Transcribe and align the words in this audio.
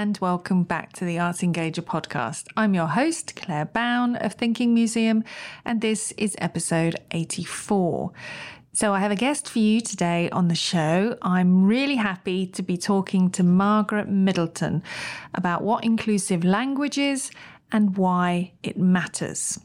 And 0.00 0.16
welcome 0.16 0.62
back 0.62 0.94
to 0.94 1.04
the 1.04 1.18
Arts 1.18 1.42
Engager 1.42 1.82
podcast. 1.82 2.46
I'm 2.56 2.72
your 2.72 2.86
host, 2.86 3.36
Claire 3.36 3.66
Bown 3.66 4.16
of 4.16 4.32
Thinking 4.32 4.72
Museum, 4.72 5.24
and 5.62 5.82
this 5.82 6.12
is 6.12 6.34
episode 6.38 6.96
84. 7.10 8.10
So, 8.72 8.94
I 8.94 9.00
have 9.00 9.10
a 9.10 9.14
guest 9.14 9.50
for 9.50 9.58
you 9.58 9.82
today 9.82 10.30
on 10.30 10.48
the 10.48 10.54
show. 10.54 11.18
I'm 11.20 11.66
really 11.66 11.96
happy 11.96 12.46
to 12.46 12.62
be 12.62 12.78
talking 12.78 13.28
to 13.32 13.42
Margaret 13.42 14.08
Middleton 14.08 14.82
about 15.34 15.64
what 15.64 15.84
inclusive 15.84 16.44
language 16.44 16.96
is 16.96 17.30
and 17.70 17.94
why 17.98 18.52
it 18.62 18.78
matters. 18.78 19.60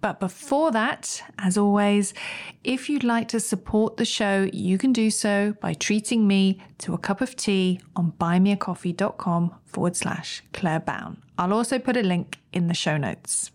But 0.00 0.20
before 0.20 0.70
that, 0.72 1.22
as 1.38 1.58
always, 1.58 2.14
if 2.62 2.88
you'd 2.88 3.04
like 3.04 3.28
to 3.28 3.40
support 3.40 3.96
the 3.96 4.04
show, 4.04 4.48
you 4.52 4.78
can 4.78 4.92
do 4.92 5.10
so 5.10 5.56
by 5.60 5.74
treating 5.74 6.26
me 6.26 6.62
to 6.78 6.94
a 6.94 6.98
cup 6.98 7.20
of 7.20 7.34
tea 7.34 7.80
on 7.96 8.12
buymeacoffee.com 8.12 9.54
forward 9.64 9.96
slash 9.96 10.42
Claire 10.52 10.80
Bown. 10.80 11.22
I'll 11.36 11.52
also 11.52 11.78
put 11.78 11.96
a 11.96 12.02
link 12.02 12.38
in 12.52 12.68
the 12.68 12.74
show 12.74 12.96
notes. 12.96 13.50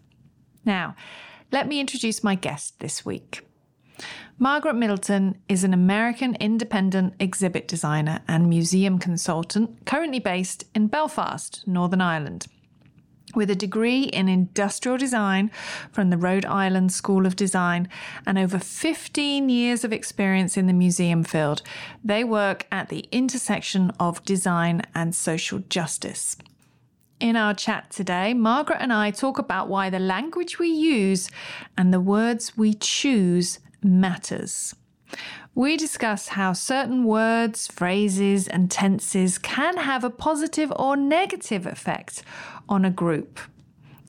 Now, 0.66 0.96
let 1.52 1.68
me 1.68 1.80
introduce 1.80 2.24
my 2.24 2.36
guest 2.36 2.80
this 2.80 3.06
week. 3.06 3.48
Margaret 4.40 4.74
Middleton 4.74 5.38
is 5.48 5.64
an 5.64 5.74
American 5.74 6.36
independent 6.36 7.14
exhibit 7.20 7.68
designer 7.68 8.22
and 8.28 8.50
museum 8.50 8.98
consultant 8.98 9.86
currently 9.86 10.20
based 10.20 10.66
in 10.74 10.88
Belfast, 10.88 11.64
Northern 11.68 12.02
Ireland. 12.02 12.48
With 13.36 13.50
a 13.50 13.56
degree 13.56 14.04
in 14.04 14.30
industrial 14.30 14.98
design 14.98 15.50
from 15.92 16.12
the 16.12 16.18
Rhode 16.18 16.46
Island 16.46 16.92
School 16.92 17.26
of 17.26 17.36
Design 17.36 17.90
and 18.28 18.38
over 18.38 18.60
15 18.60 19.50
years 19.50 19.84
of 19.84 19.92
experience 19.92 20.56
in 20.56 20.68
the 20.68 20.74
museum 20.74 21.24
field, 21.24 21.64
they 22.04 22.24
work 22.24 22.68
at 22.72 22.90
the 22.90 23.08
intersection 23.12 23.92
of 24.00 24.24
design 24.24 24.84
and 24.94 25.16
social 25.16 25.60
justice. 25.70 26.38
In 27.20 27.36
our 27.36 27.56
chat 27.56 27.90
today, 27.90 28.34
Margaret 28.36 28.78
and 28.82 28.94
I 28.94 29.10
talk 29.10 29.40
about 29.40 29.68
why 29.68 29.90
the 29.90 30.00
language 30.00 30.60
we 30.60 30.68
use 30.68 31.30
and 31.76 31.92
the 31.92 32.02
words 32.02 32.56
we 32.56 32.74
choose 32.76 33.60
matters. 33.82 34.76
We 35.56 35.78
discuss 35.78 36.30
how 36.30 36.54
certain 36.54 37.04
words, 37.04 37.68
phrases, 37.68 38.48
and 38.48 38.72
tenses 38.72 39.38
can 39.38 39.78
have 39.78 40.04
a 40.04 40.10
positive 40.10 40.74
or 40.76 40.98
negative 40.98 41.68
effect 41.68 42.24
on 42.68 42.84
a 42.84 42.90
group. 42.90 43.40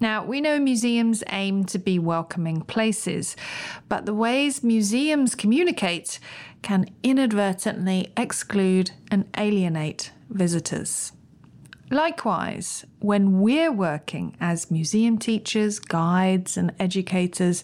Now, 0.01 0.25
we 0.25 0.41
know 0.41 0.59
museums 0.59 1.23
aim 1.29 1.67
to 1.67 1.79
be 1.79 1.99
welcoming 1.99 2.63
places, 2.63 3.37
but 3.91 4.07
the 4.07 4.15
ways 4.15 4.65
museums 4.65 5.35
communicate 5.35 6.19
can 6.63 6.87
inadvertently 7.03 8.11
exclude 8.17 8.93
and 9.11 9.29
alienate 9.37 10.13
visitors. 10.31 11.13
Likewise, 11.91 12.87
when 13.01 13.41
we're 13.41 13.71
working 13.71 14.35
as 14.41 14.71
museum 14.71 15.19
teachers, 15.19 15.79
guides, 15.79 16.57
and 16.57 16.73
educators, 16.81 17.63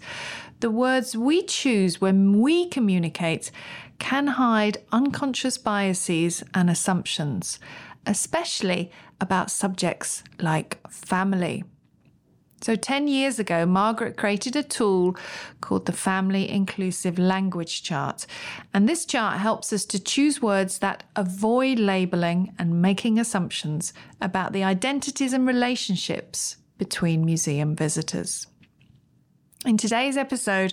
the 0.61 0.71
words 0.71 1.17
we 1.17 1.43
choose 1.43 2.01
when 2.01 2.41
we 2.41 2.69
communicate 2.69 3.51
can 3.99 4.27
hide 4.27 4.79
unconscious 4.93 5.59
biases 5.59 6.43
and 6.55 6.71
assumptions, 6.71 7.59
especially 8.07 8.91
about 9.21 9.51
subjects 9.51 10.23
like 10.39 10.79
family. 10.91 11.65
So, 12.63 12.77
10 12.77 13.09
years 13.09 13.39
ago, 13.39 13.65
Margaret 13.65 14.19
created 14.19 14.55
a 14.55 14.63
tool 14.63 15.17
called 15.63 15.87
the 15.87 15.93
Family 15.93 16.47
Inclusive 16.51 17.19
Language 17.19 17.83
Chart. 17.83 18.27
And 18.75 18.87
this 18.87 19.07
chart 19.07 19.39
helps 19.39 19.73
us 19.73 19.87
to 19.87 19.99
choose 19.99 20.43
words 20.43 20.81
that 20.81 21.05
avoid 21.17 21.79
labeling 21.79 22.53
and 22.59 22.83
making 22.83 23.19
assumptions 23.19 23.95
about 24.21 24.53
the 24.53 24.63
identities 24.63 25.33
and 25.33 25.47
relationships 25.47 26.59
between 26.77 27.25
museum 27.25 27.75
visitors. 27.75 28.47
In 29.67 29.77
today's 29.77 30.17
episode, 30.17 30.73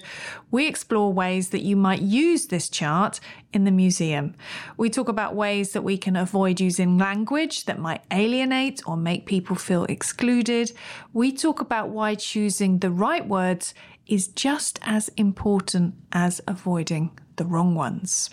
we 0.50 0.66
explore 0.66 1.12
ways 1.12 1.50
that 1.50 1.62
you 1.62 1.76
might 1.76 2.02
use 2.02 2.46
this 2.46 2.70
chart 2.70 3.20
in 3.52 3.66
the 3.66 3.72
museum. 3.72 4.34
We 4.78 4.90
talk 4.90 5.10
about 5.10 5.36
ways 5.36 5.74
that 5.74 5.82
we 5.82 5.98
can 5.98 6.16
avoid 6.16 6.62
using 6.62 6.98
language 6.98 7.66
that 7.66 7.80
might 7.80 8.06
alienate 8.12 8.82
or 8.88 8.96
make 8.96 9.26
people 9.26 9.58
feel 9.58 9.84
excluded. 9.86 10.72
We 11.12 11.34
talk 11.34 11.60
about 11.60 11.90
why 11.90 12.16
choosing 12.16 12.80
the 12.80 12.90
right 12.90 13.28
words 13.28 13.74
is 14.06 14.30
just 14.30 14.80
as 14.84 15.10
important 15.18 15.96
as 16.14 16.40
avoiding 16.48 17.12
the 17.36 17.44
wrong 17.44 17.76
ones. 17.76 18.30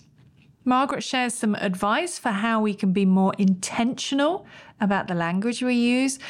Margaret 0.64 1.02
shares 1.02 1.34
some 1.34 1.56
advice 1.56 2.16
for 2.16 2.30
how 2.30 2.60
we 2.60 2.74
can 2.74 2.92
be 2.92 3.04
more 3.04 3.34
intentional 3.38 4.46
about 4.80 5.08
the 5.08 5.14
language 5.14 5.62
we 5.62 5.74
use 5.74 6.20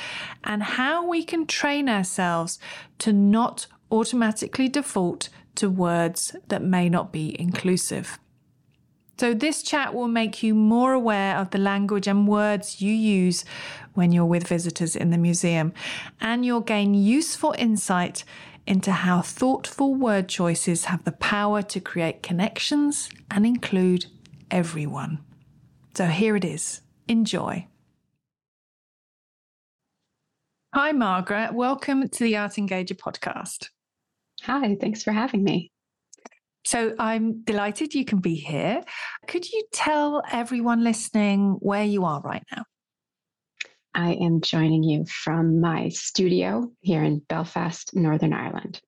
and 0.45 0.63
how 0.63 1.07
we 1.07 1.23
can 1.25 1.47
train 1.47 1.91
ourselves 1.91 2.59
to 3.01 3.13
not 3.13 3.67
automatically 3.95 4.69
default 4.69 5.29
to 5.55 5.71
words 5.71 6.35
that 6.49 6.63
may 6.63 6.89
not 6.89 7.13
be 7.13 7.41
inclusive. 7.41 8.19
So, 9.17 9.33
this 9.33 9.63
chat 9.63 9.95
will 9.95 10.09
make 10.09 10.43
you 10.43 10.55
more 10.57 10.93
aware 10.93 11.37
of 11.37 11.51
the 11.51 11.59
language 11.59 12.09
and 12.09 12.27
words 12.27 12.83
you 12.83 12.93
use 12.93 13.45
when 13.95 14.11
you're 14.11 14.25
with 14.25 14.49
visitors 14.49 14.97
in 14.97 15.11
the 15.11 15.19
museum, 15.19 15.73
and 16.21 16.45
you'll 16.45 16.61
gain 16.61 16.95
useful 16.95 17.55
insight 17.57 18.25
into 18.67 18.91
how 18.91 19.21
thoughtful 19.21 19.95
word 19.95 20.29
choices 20.29 20.87
have 20.87 21.05
the 21.05 21.13
power 21.13 21.63
to 21.63 21.79
create 21.79 22.25
connections 22.25 23.09
and 23.31 23.47
include 23.47 24.07
everyone. 24.51 25.21
So, 25.95 26.07
here 26.07 26.35
it 26.35 26.45
is. 26.45 26.81
Enjoy. 27.07 27.69
Hi, 30.75 30.91
Margaret. 30.91 31.55
Welcome 31.55 32.09
to 32.09 32.25
the 32.25 32.37
Art 32.37 32.55
Engager 32.55 32.97
podcast. 32.97 33.69
Hi, 34.45 34.77
thanks 34.79 35.03
for 35.03 35.11
having 35.11 35.43
me. 35.43 35.73
So 36.67 36.95
I'm 36.99 37.43
delighted 37.45 37.95
you 37.95 38.05
can 38.05 38.19
be 38.19 38.35
here. 38.35 38.83
Could 39.27 39.51
you 39.51 39.65
tell 39.73 40.23
everyone 40.31 40.85
listening 40.85 41.57
where 41.61 41.85
you 41.85 42.05
are 42.05 42.21
right 42.21 42.43
now? 42.55 42.65
I 43.95 44.13
am 44.13 44.43
joining 44.43 44.83
you 44.83 45.07
from 45.07 45.63
my 45.63 45.89
studio 45.89 46.71
here 46.81 47.03
in 47.03 47.23
Belfast, 47.29 47.95
Northern 47.95 48.35
Ireland. 48.35 48.81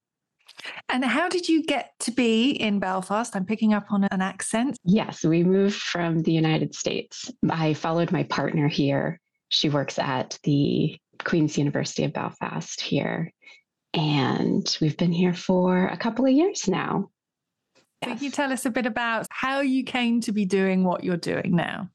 And 0.91 1.03
how 1.05 1.29
did 1.29 1.49
you 1.49 1.63
get 1.63 1.93
to 2.01 2.11
be 2.11 2.51
in 2.51 2.79
Belfast? 2.79 3.35
I'm 3.35 3.47
picking 3.47 3.73
up 3.73 3.87
on 3.91 4.05
an 4.05 4.21
accent. 4.21 4.77
Yes, 4.85 5.25
we 5.25 5.43
moved 5.43 5.77
from 5.77 6.23
the 6.23 6.33
United 6.33 6.75
States. 6.75 7.31
I 7.49 7.73
followed 7.73 8.13
my 8.13 8.25
partner 8.25 8.69
here. 8.69 9.21
She 9.49 9.71
works 9.71 9.99
at 9.99 10.39
the 10.43 10.99
Queen's 11.25 11.57
University 11.57 12.05
of 12.05 12.13
Belfast 12.13 12.81
here 12.81 13.33
and 13.97 14.77
we've 14.81 14.97
been 14.97 15.13
here 15.13 15.35
for 15.35 15.87
a 15.87 15.97
couple 15.97 16.27
of 16.27 16.33
years 16.33 16.69
now. 16.69 17.11
Can 18.03 18.19
you 18.21 18.31
tell 18.31 18.53
us 18.53 18.67
a 18.67 18.71
bit 18.71 18.85
about 18.85 19.27
how 19.31 19.61
you 19.61 19.83
came 19.83 20.21
to 20.21 20.33
be 20.33 20.45
doing 20.45 20.85
what 20.85 21.03
you're 21.03 21.17
doing 21.17 21.57
now? 21.57 21.89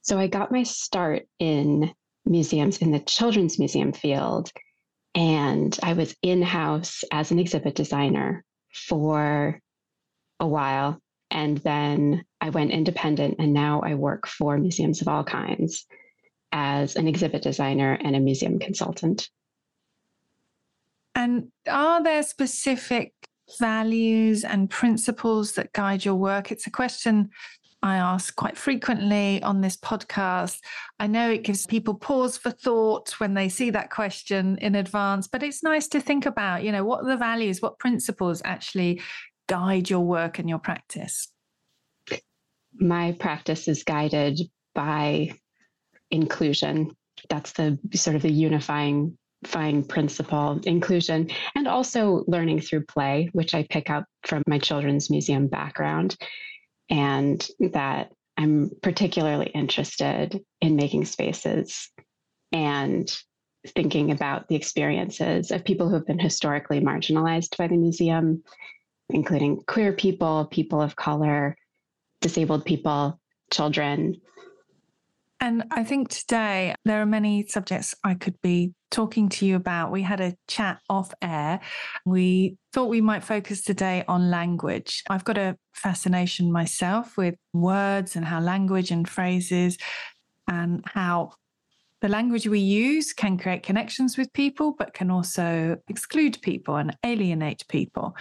So, 0.00 0.18
I 0.18 0.26
got 0.26 0.50
my 0.50 0.62
start 0.62 1.26
in 1.38 1.92
museums 2.24 2.78
in 2.78 2.90
the 2.90 2.98
children's 3.00 3.58
museum 3.58 3.92
field, 3.92 4.50
and 5.14 5.78
I 5.82 5.92
was 5.92 6.16
in 6.22 6.40
house 6.40 7.04
as 7.12 7.30
an 7.30 7.38
exhibit 7.38 7.74
designer 7.74 8.42
for 8.72 9.60
a 10.40 10.48
while. 10.48 10.98
And 11.30 11.58
then 11.58 12.24
I 12.40 12.50
went 12.50 12.72
independent, 12.72 13.36
and 13.38 13.52
now 13.52 13.82
I 13.82 13.94
work 13.94 14.26
for 14.26 14.56
museums 14.56 15.02
of 15.02 15.08
all 15.08 15.22
kinds 15.22 15.86
as 16.52 16.96
an 16.96 17.06
exhibit 17.06 17.42
designer 17.42 17.92
and 17.92 18.16
a 18.16 18.20
museum 18.20 18.58
consultant. 18.58 19.28
And 21.14 21.48
are 21.68 22.02
there 22.02 22.22
specific 22.22 23.12
values 23.58 24.44
and 24.44 24.70
principles 24.70 25.52
that 25.52 25.72
guide 25.72 26.04
your 26.04 26.14
work? 26.14 26.52
It's 26.52 26.66
a 26.66 26.70
question 26.70 27.30
I 27.82 27.96
ask 27.96 28.36
quite 28.36 28.58
frequently 28.58 29.42
on 29.42 29.60
this 29.60 29.76
podcast. 29.76 30.58
I 30.98 31.06
know 31.06 31.30
it 31.30 31.44
gives 31.44 31.66
people 31.66 31.94
pause 31.94 32.36
for 32.36 32.50
thought 32.50 33.12
when 33.18 33.34
they 33.34 33.48
see 33.48 33.70
that 33.70 33.90
question 33.90 34.58
in 34.58 34.74
advance, 34.74 35.26
but 35.28 35.42
it's 35.42 35.62
nice 35.62 35.88
to 35.88 36.00
think 36.00 36.26
about, 36.26 36.62
you 36.62 36.72
know, 36.72 36.84
what 36.84 37.04
are 37.04 37.08
the 37.08 37.16
values, 37.16 37.62
what 37.62 37.78
principles 37.78 38.42
actually 38.44 39.00
guide 39.48 39.88
your 39.88 40.00
work 40.00 40.38
and 40.38 40.48
your 40.48 40.58
practice? 40.58 41.28
My 42.74 43.12
practice 43.12 43.66
is 43.66 43.82
guided 43.82 44.40
by 44.74 45.32
inclusion. 46.10 46.96
That's 47.30 47.52
the 47.52 47.78
sort 47.94 48.14
of 48.16 48.22
the 48.22 48.30
unifying 48.30 49.16
identifying 49.42 49.84
principle, 49.84 50.60
inclusion, 50.64 51.30
and 51.54 51.66
also 51.66 52.24
learning 52.26 52.60
through 52.60 52.84
play, 52.84 53.30
which 53.32 53.54
I 53.54 53.66
pick 53.68 53.90
up 53.90 54.04
from 54.24 54.42
my 54.46 54.58
children's 54.58 55.10
museum 55.10 55.46
background. 55.48 56.16
And 56.90 57.46
that 57.60 58.12
I'm 58.36 58.70
particularly 58.82 59.46
interested 59.46 60.40
in 60.60 60.76
making 60.76 61.04
spaces 61.04 61.88
and 62.52 63.10
thinking 63.76 64.10
about 64.10 64.48
the 64.48 64.56
experiences 64.56 65.50
of 65.50 65.64
people 65.64 65.88
who 65.88 65.94
have 65.94 66.06
been 66.06 66.18
historically 66.18 66.80
marginalized 66.80 67.56
by 67.56 67.68
the 67.68 67.76
museum, 67.76 68.42
including 69.10 69.62
queer 69.66 69.92
people, 69.92 70.46
people 70.46 70.80
of 70.80 70.96
color, 70.96 71.56
disabled 72.20 72.64
people, 72.64 73.20
children. 73.52 74.20
And 75.42 75.64
I 75.70 75.84
think 75.84 76.10
today 76.10 76.74
there 76.84 77.00
are 77.00 77.06
many 77.06 77.46
subjects 77.46 77.94
I 78.04 78.14
could 78.14 78.38
be 78.42 78.74
talking 78.90 79.30
to 79.30 79.46
you 79.46 79.56
about. 79.56 79.90
We 79.90 80.02
had 80.02 80.20
a 80.20 80.34
chat 80.48 80.80
off 80.90 81.14
air. 81.22 81.60
We 82.04 82.56
thought 82.74 82.90
we 82.90 83.00
might 83.00 83.24
focus 83.24 83.62
today 83.62 84.04
on 84.06 84.30
language. 84.30 85.02
I've 85.08 85.24
got 85.24 85.38
a 85.38 85.56
fascination 85.72 86.52
myself 86.52 87.16
with 87.16 87.36
words 87.54 88.16
and 88.16 88.24
how 88.24 88.40
language 88.40 88.90
and 88.90 89.08
phrases 89.08 89.78
and 90.46 90.82
how 90.84 91.32
the 92.02 92.08
language 92.08 92.46
we 92.46 92.60
use 92.60 93.12
can 93.12 93.38
create 93.38 93.62
connections 93.62 94.18
with 94.18 94.32
people, 94.32 94.74
but 94.78 94.92
can 94.92 95.10
also 95.10 95.76
exclude 95.88 96.38
people 96.42 96.76
and 96.76 96.96
alienate 97.04 97.64
people. 97.68 98.14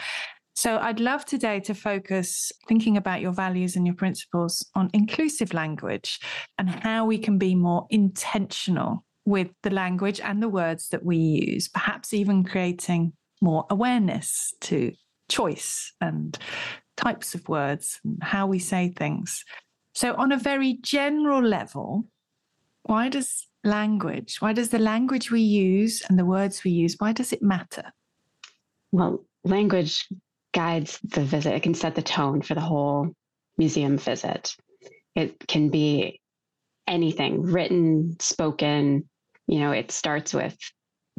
So 0.60 0.78
I'd 0.78 1.00
love 1.00 1.24
today 1.24 1.62
to 1.62 1.74
focus 1.74 2.52
thinking 2.68 2.98
about 2.98 3.22
your 3.22 3.32
values 3.32 3.78
and 3.78 3.88
your 3.88 3.96
principles 3.96 4.70
on 4.76 4.90
inclusive 4.94 5.54
language 5.54 6.20
and 6.58 6.70
how 6.70 7.06
we 7.06 7.18
can 7.18 7.38
be 7.38 7.56
more 7.56 7.88
intentional 7.90 9.06
with 9.24 9.52
the 9.64 9.70
language 9.70 10.20
and 10.20 10.44
the 10.44 10.50
words 10.50 10.90
that 10.90 11.06
we 11.06 11.16
use, 11.16 11.70
perhaps 11.70 12.14
even 12.14 12.44
creating 12.44 13.14
more 13.42 13.66
awareness 13.70 14.54
to 14.60 14.92
choice 15.30 15.94
and 16.02 16.38
types 16.98 17.34
of 17.34 17.48
words 17.48 18.02
and 18.04 18.22
how 18.22 18.46
we 18.46 18.60
say 18.60 18.90
things. 18.90 19.46
So, 19.94 20.14
on 20.16 20.34
a 20.34 20.38
very 20.38 20.74
general 20.82 21.42
level, 21.42 22.04
why 22.84 23.08
does 23.08 23.48
language, 23.64 24.42
why 24.42 24.52
does 24.52 24.72
the 24.72 24.80
language 24.80 25.32
we 25.32 25.40
use 25.40 26.04
and 26.10 26.20
the 26.20 26.26
words 26.26 26.66
we 26.66 26.72
use, 26.72 26.98
why 27.00 27.14
does 27.14 27.32
it 27.32 27.42
matter? 27.42 27.94
Well, 28.92 29.24
language 29.46 30.06
guides 30.60 31.00
the 31.04 31.24
visit. 31.24 31.56
It 31.56 31.64
can 31.64 31.74
set 31.74 31.96
the 31.96 32.02
tone 32.02 32.42
for 32.42 32.54
the 32.54 32.60
whole 32.60 33.16
museum 33.58 33.98
visit. 33.98 34.58
It 35.16 35.48
can 35.48 35.70
be 35.70 36.20
anything 36.86 37.44
written, 37.44 38.18
spoken. 38.20 39.08
You 39.48 39.60
know, 39.60 39.72
it 39.72 39.90
starts 39.90 40.34
with 40.34 40.58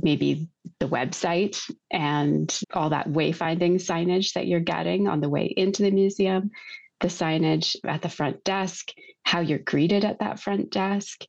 maybe 0.02 0.50
the 0.78 0.88
website 0.88 1.58
and 1.90 2.60
all 2.74 2.90
that 2.90 3.08
wayfinding 3.08 3.76
signage 3.76 4.34
that 4.34 4.46
you're 4.46 4.60
getting 4.60 5.08
on 5.08 5.22
the 5.22 5.30
way 5.30 5.46
into 5.46 5.84
the 5.84 5.90
museum, 5.90 6.50
the 7.00 7.08
signage 7.08 7.76
at 7.86 8.02
the 8.02 8.10
front 8.10 8.44
desk, 8.44 8.92
how 9.22 9.40
you're 9.40 9.58
greeted 9.72 10.04
at 10.04 10.18
that 10.18 10.38
front 10.38 10.70
desk, 10.70 11.24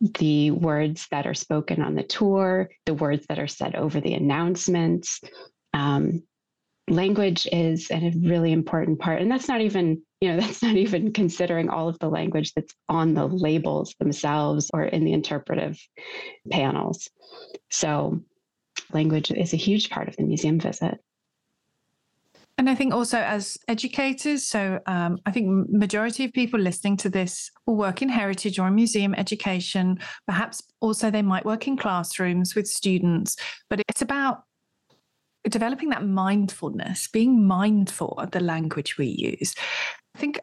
the 0.00 0.50
words 0.50 1.06
that 1.12 1.28
are 1.28 1.34
spoken 1.34 1.80
on 1.80 1.94
the 1.94 2.02
tour, 2.02 2.70
the 2.86 2.94
words 2.94 3.24
that 3.28 3.38
are 3.38 3.46
said 3.46 3.76
over 3.76 4.00
the 4.00 4.14
announcements. 4.14 5.20
Um, 5.72 6.24
language 6.90 7.46
is 7.52 7.90
a 7.90 8.12
really 8.22 8.52
important 8.52 8.98
part. 8.98 9.20
And 9.22 9.30
that's 9.30 9.48
not 9.48 9.60
even 9.60 10.02
you 10.20 10.32
know 10.32 10.40
that's 10.40 10.62
not 10.62 10.76
even 10.76 11.12
considering 11.12 11.68
all 11.68 11.88
of 11.88 11.98
the 11.98 12.08
language 12.08 12.52
that's 12.54 12.74
on 12.88 13.14
the 13.14 13.26
labels 13.26 13.94
themselves 13.98 14.70
or 14.72 14.84
in 14.84 15.04
the 15.04 15.12
interpretive 15.12 15.78
panels. 16.50 17.08
So 17.70 18.20
language 18.92 19.30
is 19.30 19.52
a 19.52 19.56
huge 19.58 19.90
part 19.90 20.08
of 20.08 20.16
the 20.16 20.24
museum 20.24 20.58
visit. 20.58 20.98
And 22.58 22.68
I 22.68 22.74
think 22.74 22.92
also 22.92 23.18
as 23.18 23.56
educators, 23.68 24.42
so 24.42 24.80
um, 24.86 25.18
I 25.24 25.30
think 25.30 25.70
majority 25.70 26.24
of 26.24 26.32
people 26.32 26.58
listening 26.58 26.96
to 26.98 27.08
this 27.08 27.52
will 27.66 27.76
work 27.76 28.02
in 28.02 28.08
heritage 28.08 28.58
or 28.58 28.66
in 28.66 28.74
museum 28.74 29.14
education. 29.14 30.00
Perhaps 30.26 30.64
also 30.80 31.08
they 31.08 31.22
might 31.22 31.44
work 31.44 31.68
in 31.68 31.76
classrooms 31.76 32.56
with 32.56 32.66
students, 32.66 33.36
but 33.70 33.80
it's 33.88 34.02
about 34.02 34.42
developing 35.48 35.90
that 35.90 36.04
mindfulness, 36.04 37.08
being 37.08 37.46
mindful 37.46 38.14
of 38.18 38.30
the 38.32 38.40
language 38.40 38.98
we 38.98 39.06
use. 39.06 39.54
I 40.14 40.18
think 40.18 40.40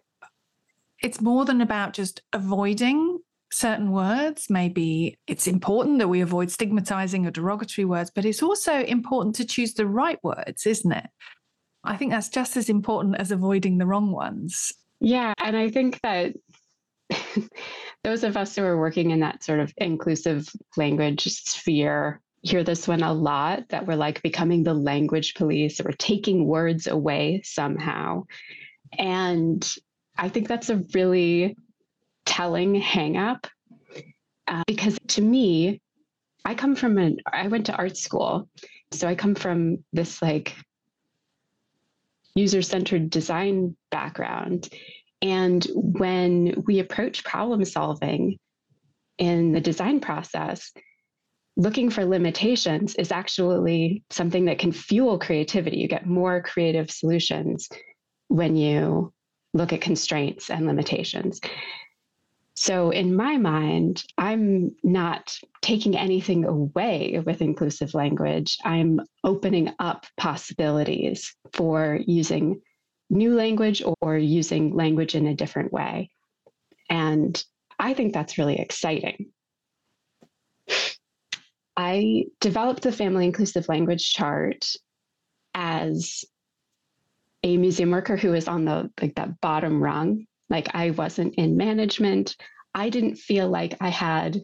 it's 1.02 1.22
more 1.22 1.46
than 1.46 1.62
about 1.62 1.94
just 1.94 2.22
avoiding 2.34 3.20
certain 3.52 3.92
words. 3.92 4.50
Maybe 4.50 5.18
it's 5.28 5.48
important 5.48 6.00
that 6.00 6.08
we 6.08 6.22
avoid 6.22 6.52
stigmatizing 6.52 7.26
or 7.26 7.32
derogatory 7.32 7.86
words, 7.86 8.12
but 8.14 8.26
it's 8.26 8.44
also 8.44 8.82
important 8.84 9.36
to 9.36 9.46
choose 9.46 9.74
the 9.74 9.86
right 9.86 10.20
words, 10.24 10.66
isn't 10.66 10.92
it? 10.92 11.08
I 11.84 11.98
think 11.98 12.12
that's 12.12 12.30
just 12.30 12.58
as 12.58 12.70
important 12.70 13.16
as 13.18 13.32
avoiding 13.32 13.78
the 13.78 13.86
wrong 13.86 14.12
ones. 14.12 14.72
Yeah. 15.00 15.34
And 15.44 15.56
I 15.56 15.70
think 15.70 16.00
that 16.02 16.34
those 18.04 18.24
of 18.24 18.38
us 18.38 18.56
who 18.56 18.64
are 18.64 18.78
working 18.78 19.12
in 19.12 19.20
that 19.20 19.44
sort 19.44 19.60
of 19.60 19.74
inclusive 19.78 20.50
language 20.78 21.24
sphere 21.26 22.22
hear 22.46 22.64
this 22.64 22.88
one 22.88 23.02
a 23.02 23.12
lot 23.12 23.68
that 23.70 23.88
we're 23.88 23.96
like 23.96 24.22
becoming 24.22 24.64
the 24.64 24.74
language 24.74 25.34
police 25.34 25.80
or 25.80 25.92
taking 25.92 26.46
words 26.46 26.86
away 26.86 27.42
somehow. 27.44 28.24
And 28.98 29.68
I 30.16 30.30
think 30.30 30.48
that's 30.48 30.70
a 30.70 30.84
really 30.94 31.58
telling 32.26 32.80
hangup 32.80 33.48
uh, 34.48 34.64
because 34.68 34.98
to 35.08 35.22
me, 35.22 35.82
I 36.46 36.54
come 36.54 36.76
from 36.76 37.00
an, 37.00 37.18
I 37.26 37.48
went 37.48 37.66
to 37.66 37.76
art 37.76 37.98
school. 37.98 38.48
So 38.92 39.08
I 39.08 39.16
come 39.16 39.34
from 39.34 39.84
this 39.92 40.22
like 40.22 40.56
user 42.36 42.62
centered 42.62 43.10
design 43.10 43.76
background. 43.90 44.70
And 45.24 45.66
when 45.74 46.64
we 46.68 46.78
approach 46.78 47.24
problem 47.24 47.66
solving 47.66 48.38
in 49.18 49.52
the 49.52 49.62
design 49.62 50.00
process, 50.00 50.72
looking 51.58 51.90
for 51.90 52.06
limitations 52.06 52.96
is 52.96 53.12
actually 53.12 54.04
something 54.10 54.46
that 54.46 54.60
can 54.60 54.72
fuel 54.72 55.18
creativity. 55.18 55.78
You 55.78 55.88
get 55.88 56.06
more 56.06 56.42
creative 56.42 56.92
solutions 56.92 57.70
when 58.28 58.56
you 58.56 59.14
look 59.54 59.72
at 59.72 59.82
constraints 59.82 60.50
and 60.50 60.68
limitations. 60.68 61.40
So, 62.58 62.90
in 62.90 63.16
my 63.16 63.36
mind, 63.38 64.04
I'm 64.18 64.76
not 64.82 65.38
taking 65.62 65.98
anything 65.98 66.46
away 66.46 67.22
with 67.26 67.42
inclusive 67.42 67.94
language. 67.94 68.58
I'm 68.64 69.02
opening 69.26 69.74
up 69.80 70.06
possibilities 70.16 71.36
for 71.52 72.00
using 72.06 72.62
new 73.10 73.36
language 73.36 73.84
or 74.02 74.18
using 74.18 74.74
language 74.74 75.16
in 75.16 75.28
a 75.28 75.36
different 75.36 75.74
way. 75.74 76.10
And 76.90 77.42
I 77.78 77.94
think 77.94 78.14
that's 78.14 78.38
really 78.38 78.58
exciting. 78.58 79.32
I 81.78 82.26
developed 82.40 82.84
the 82.84 82.92
family 82.92 83.26
inclusive 83.26 83.68
language 83.68 84.14
chart 84.14 84.66
as 85.54 86.24
a 87.44 87.58
museum 87.58 87.92
worker 87.92 88.18
who 88.18 88.32
was 88.32 88.48
on 88.48 88.66
the 88.66 88.90
like 89.02 89.16
that 89.16 89.40
bottom 89.42 89.82
rung. 89.82 90.26
Like 90.50 90.74
I 90.74 90.92
wasn't 90.92 91.36
in 91.36 91.58
management. 91.58 92.36
I 92.74 92.90
didn't 92.90 93.16
feel 93.16 93.50
like 93.50 93.76
I 93.82 93.90
had 93.90 94.42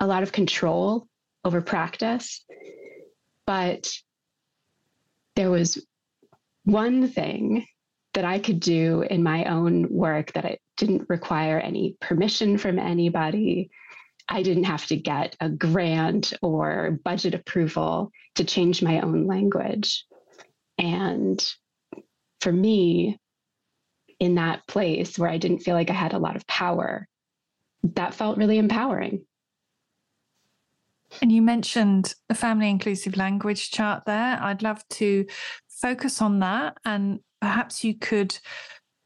a 0.00 0.06
lot 0.06 0.22
of 0.22 0.32
control 0.32 1.06
over 1.44 1.60
practice. 1.60 2.44
But 3.46 3.90
there 5.36 5.50
was 5.50 5.84
one 6.64 7.08
thing 7.08 7.66
that 8.14 8.24
I 8.24 8.38
could 8.38 8.60
do 8.60 9.02
in 9.02 9.22
my 9.22 9.44
own 9.44 9.88
work 9.90 10.32
that 10.32 10.44
it 10.44 10.60
didn't 10.76 11.08
require 11.08 11.58
any 11.58 11.96
permission 12.00 12.58
from 12.58 12.78
anybody. 12.78 13.70
I 14.32 14.42
didn't 14.42 14.64
have 14.64 14.86
to 14.86 14.96
get 14.96 15.36
a 15.40 15.50
grant 15.50 16.32
or 16.40 16.98
budget 17.04 17.34
approval 17.34 18.10
to 18.36 18.44
change 18.44 18.82
my 18.82 19.00
own 19.00 19.26
language. 19.26 20.06
And 20.78 21.38
for 22.40 22.50
me, 22.50 23.18
in 24.18 24.36
that 24.36 24.66
place 24.66 25.18
where 25.18 25.28
I 25.28 25.36
didn't 25.36 25.58
feel 25.58 25.74
like 25.74 25.90
I 25.90 25.94
had 25.94 26.14
a 26.14 26.18
lot 26.18 26.36
of 26.36 26.46
power, 26.46 27.06
that 27.82 28.14
felt 28.14 28.38
really 28.38 28.56
empowering. 28.56 29.26
And 31.20 31.30
you 31.30 31.42
mentioned 31.42 32.14
the 32.30 32.34
family 32.34 32.70
inclusive 32.70 33.18
language 33.18 33.70
chart 33.70 34.04
there. 34.06 34.38
I'd 34.40 34.62
love 34.62 34.82
to 34.90 35.26
focus 35.68 36.22
on 36.22 36.38
that 36.38 36.78
and 36.86 37.20
perhaps 37.42 37.84
you 37.84 37.98
could 37.98 38.38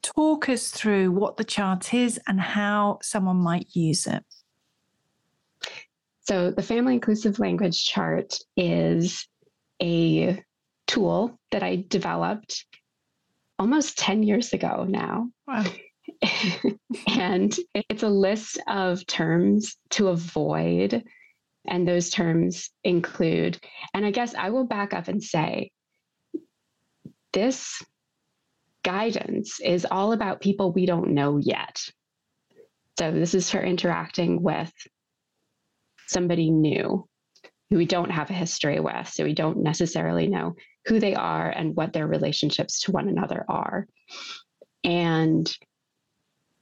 talk 0.03 0.47
us 0.47 0.69
through 0.69 1.11
what 1.11 1.35
the 1.35 1.43
chart 1.43 1.93
is 1.93 2.17
and 2.27 2.39
how 2.39 2.99
someone 3.01 3.37
might 3.37 3.75
use 3.75 4.07
it. 4.07 4.23
So, 6.27 6.51
the 6.51 6.61
Family 6.61 6.93
Inclusive 6.93 7.39
Language 7.39 7.85
Chart 7.85 8.37
is 8.57 9.25
a 9.81 10.43
tool 10.85 11.39
that 11.51 11.63
I 11.63 11.85
developed 11.87 12.65
almost 13.57 13.97
10 13.97 14.23
years 14.23 14.51
ago 14.51 14.85
now. 14.89 15.29
Wow. 15.47 15.63
and 17.07 17.55
it's 17.73 18.03
a 18.03 18.09
list 18.09 18.61
of 18.67 19.07
terms 19.07 19.77
to 19.91 20.09
avoid 20.09 21.01
And 21.65 21.87
those 21.87 22.09
terms 22.09 22.71
include, 22.83 23.57
and 23.93 24.05
I 24.05 24.11
guess 24.11 24.35
I 24.35 24.49
will 24.49 24.65
back 24.65 24.93
up 24.93 25.07
and 25.07 25.23
say 25.23 25.71
this 27.31 27.81
guidance 28.83 29.59
is 29.61 29.85
all 29.89 30.11
about 30.11 30.41
people 30.41 30.71
we 30.71 30.85
don't 30.85 31.11
know 31.13 31.37
yet. 31.37 31.81
So 32.97 33.11
this 33.11 33.33
is 33.33 33.49
for 33.49 33.59
interacting 33.61 34.41
with 34.41 34.71
somebody 36.07 36.49
new 36.49 37.07
who 37.69 37.77
we 37.77 37.85
don't 37.85 38.11
have 38.11 38.29
a 38.29 38.33
history 38.33 38.79
with. 38.79 39.09
So 39.09 39.23
we 39.23 39.33
don't 39.33 39.57
necessarily 39.57 40.27
know 40.27 40.55
who 40.85 40.99
they 40.99 41.15
are 41.15 41.49
and 41.49 41.75
what 41.75 41.93
their 41.93 42.07
relationships 42.07 42.81
to 42.81 42.91
one 42.91 43.09
another 43.09 43.45
are. 43.49 43.87
And 44.83 45.51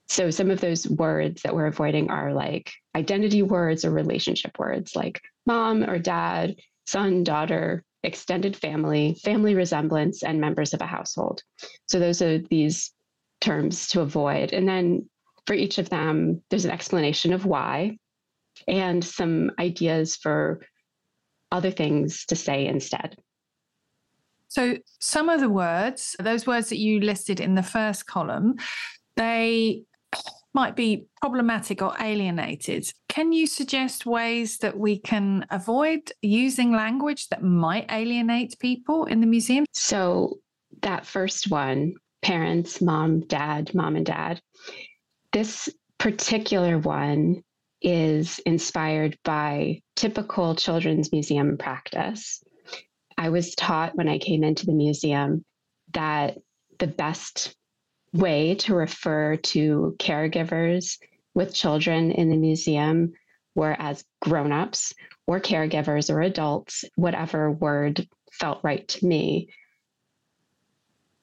so 0.07 0.29
some 0.31 0.49
of 0.49 0.61
those 0.61 0.87
words 0.87 1.43
that 1.43 1.55
we're 1.55 1.67
avoiding 1.67 2.09
are 2.09 2.33
like 2.33 2.71
identity 2.95 3.43
words 3.43 3.85
or 3.85 3.91
relationship 3.91 4.57
words 4.57 4.95
like 4.95 5.21
mom 5.45 5.83
or 5.83 5.99
dad, 5.99 6.55
son, 6.85 7.23
daughter, 7.23 7.83
extended 8.03 8.55
family, 8.55 9.15
family 9.23 9.55
resemblance, 9.55 10.23
and 10.23 10.39
members 10.39 10.73
of 10.73 10.81
a 10.81 10.85
household. 10.85 11.41
So 11.87 11.99
those 11.99 12.21
are 12.21 12.37
these 12.37 12.91
terms 13.41 13.89
to 13.89 14.01
avoid. 14.01 14.53
And 14.53 14.67
then 14.67 15.09
for 15.47 15.53
each 15.53 15.77
of 15.77 15.89
them, 15.89 16.41
there's 16.49 16.65
an 16.65 16.71
explanation 16.71 17.33
of 17.33 17.45
why 17.45 17.97
and 18.67 19.03
some 19.03 19.51
ideas 19.59 20.15
for 20.15 20.61
other 21.51 21.71
things 21.71 22.25
to 22.25 22.35
say 22.35 22.65
instead. 22.65 23.17
So, 24.47 24.77
some 24.99 25.29
of 25.29 25.41
the 25.41 25.49
words, 25.49 26.15
those 26.19 26.47
words 26.47 26.69
that 26.69 26.77
you 26.77 26.99
listed 27.01 27.39
in 27.39 27.55
the 27.55 27.63
first 27.63 28.05
column, 28.05 28.55
they 29.15 29.83
might 30.53 30.75
be 30.75 31.07
problematic 31.21 31.81
or 31.81 31.93
alienated. 31.99 32.89
Can 33.09 33.33
you 33.33 33.47
suggest 33.47 34.05
ways 34.05 34.59
that 34.59 34.77
we 34.77 34.97
can 34.97 35.45
avoid 35.51 36.11
using 36.21 36.71
language 36.71 37.27
that 37.27 37.43
might 37.43 37.91
alienate 37.91 38.57
people 38.59 39.05
in 39.05 39.19
the 39.19 39.27
museum? 39.27 39.65
So, 39.73 40.39
that 40.81 41.05
first 41.05 41.51
one, 41.51 41.95
parents, 42.21 42.81
mom, 42.81 43.21
dad, 43.27 43.73
mom, 43.75 43.95
and 43.95 44.05
dad, 44.05 44.39
this 45.33 45.67
particular 45.97 46.77
one 46.77 47.43
is 47.81 48.39
inspired 48.39 49.17
by 49.23 49.81
typical 49.95 50.55
children's 50.55 51.11
museum 51.11 51.57
practice. 51.57 52.43
I 53.17 53.29
was 53.29 53.55
taught 53.55 53.95
when 53.95 54.09
I 54.09 54.17
came 54.17 54.43
into 54.43 54.65
the 54.65 54.73
museum 54.73 55.45
that 55.93 56.37
the 56.79 56.87
best 56.87 57.55
way 58.13 58.55
to 58.55 58.75
refer 58.75 59.37
to 59.37 59.95
caregivers 59.99 60.97
with 61.33 61.53
children 61.53 62.11
in 62.11 62.29
the 62.29 62.37
museum 62.37 63.13
were 63.55 63.75
as 63.79 64.03
grown-ups 64.21 64.93
or 65.27 65.39
caregivers 65.39 66.13
or 66.13 66.21
adults, 66.21 66.85
whatever 66.95 67.51
word 67.51 68.07
felt 68.31 68.59
right 68.63 68.87
to 68.87 69.05
me. 69.05 69.49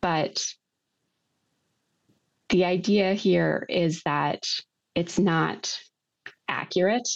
But 0.00 0.44
the 2.48 2.64
idea 2.64 3.14
here 3.14 3.66
is 3.68 4.02
that 4.04 4.46
it's 4.94 5.18
not 5.18 5.78
accurate 6.52 7.08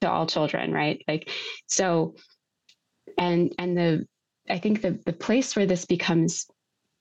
to 0.00 0.10
all 0.10 0.26
children, 0.26 0.72
right? 0.72 1.02
Like 1.08 1.30
so 1.66 2.14
and 3.16 3.54
and 3.58 3.76
the 3.76 4.06
I 4.48 4.58
think 4.58 4.82
the 4.82 4.98
the 5.06 5.12
place 5.12 5.56
where 5.56 5.66
this 5.66 5.86
becomes 5.86 6.46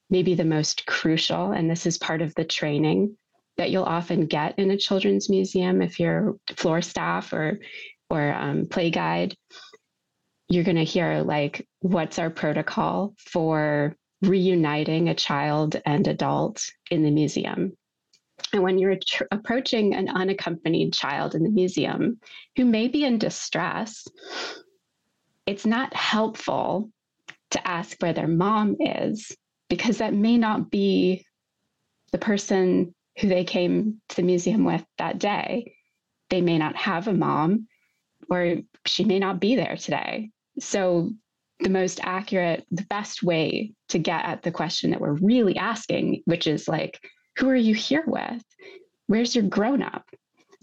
maybe 0.10 0.36
the 0.36 0.46
most 0.46 0.86
crucial 0.86 1.52
and 1.52 1.70
this 1.70 1.86
is 1.86 1.98
part 1.98 2.22
of 2.22 2.34
the 2.36 2.46
training 2.46 3.18
that 3.58 3.72
you'll 3.72 3.84
often 3.84 4.26
get 4.26 4.58
in 4.58 4.72
a 4.72 4.78
children's 4.78 5.30
museum 5.30 5.82
if 5.82 6.00
you're 6.00 6.36
floor 6.56 6.82
staff 6.82 7.34
or 7.34 7.60
or 8.10 8.34
um, 8.34 8.66
play 8.68 8.90
guide 8.92 9.36
you're 10.50 10.64
going 10.64 10.78
to 10.78 10.84
hear 10.84 11.22
like 11.22 11.68
what's 11.80 12.20
our 12.20 12.30
protocol 12.30 13.14
for 13.18 13.96
reuniting 14.22 15.10
a 15.10 15.16
child 15.16 15.82
and 15.86 16.08
adult 16.08 16.64
in 16.92 17.04
the 17.04 17.12
museum 17.12 17.74
and 18.54 18.62
when 18.62 18.78
you're 18.78 18.96
tr- 18.96 19.24
approaching 19.32 19.96
an 19.96 20.08
unaccompanied 20.08 20.94
child 20.94 21.34
in 21.34 21.44
the 21.44 21.50
museum 21.50 22.20
who 22.56 22.66
may 22.66 22.88
be 22.88 23.04
in 23.04 23.18
distress, 23.18 24.08
it's 25.48 25.66
not 25.66 25.94
helpful 25.94 26.92
to 27.52 27.68
ask 27.68 27.98
where 28.00 28.14
their 28.14 28.28
mom 28.28 28.78
is 28.80 29.36
because 29.70 29.98
that 29.98 30.14
may 30.14 30.38
not 30.38 30.70
be 30.70 31.26
the 32.12 32.18
person 32.20 32.94
who 33.20 33.28
they 33.28 33.44
came 33.44 34.02
to 34.10 34.16
the 34.16 34.24
museum 34.24 34.66
with 34.66 34.84
that 35.00 35.18
day. 35.18 35.76
They 36.30 36.42
may 36.42 36.60
not 36.60 36.76
have 36.76 37.08
a 37.08 37.14
mom 37.14 37.68
or 38.30 38.58
she 38.86 39.04
may 39.04 39.20
not 39.20 39.40
be 39.40 39.56
there 39.56 39.78
today. 39.78 40.30
So, 40.60 41.12
the 41.60 41.70
most 41.70 42.00
accurate, 42.04 42.66
the 42.72 42.86
best 42.86 43.24
way 43.24 43.74
to 43.90 44.00
get 44.00 44.26
at 44.26 44.42
the 44.42 44.52
question 44.52 44.92
that 44.92 45.00
we're 45.00 45.14
really 45.14 45.56
asking, 45.56 46.22
which 46.26 46.46
is 46.46 46.68
like, 46.68 47.00
who 47.38 47.50
are 47.50 47.56
you 47.56 47.74
here 47.74 48.04
with? 48.06 48.44
Where's 49.08 49.36
your 49.36 49.46
grown 49.46 49.82
up? 49.82 50.06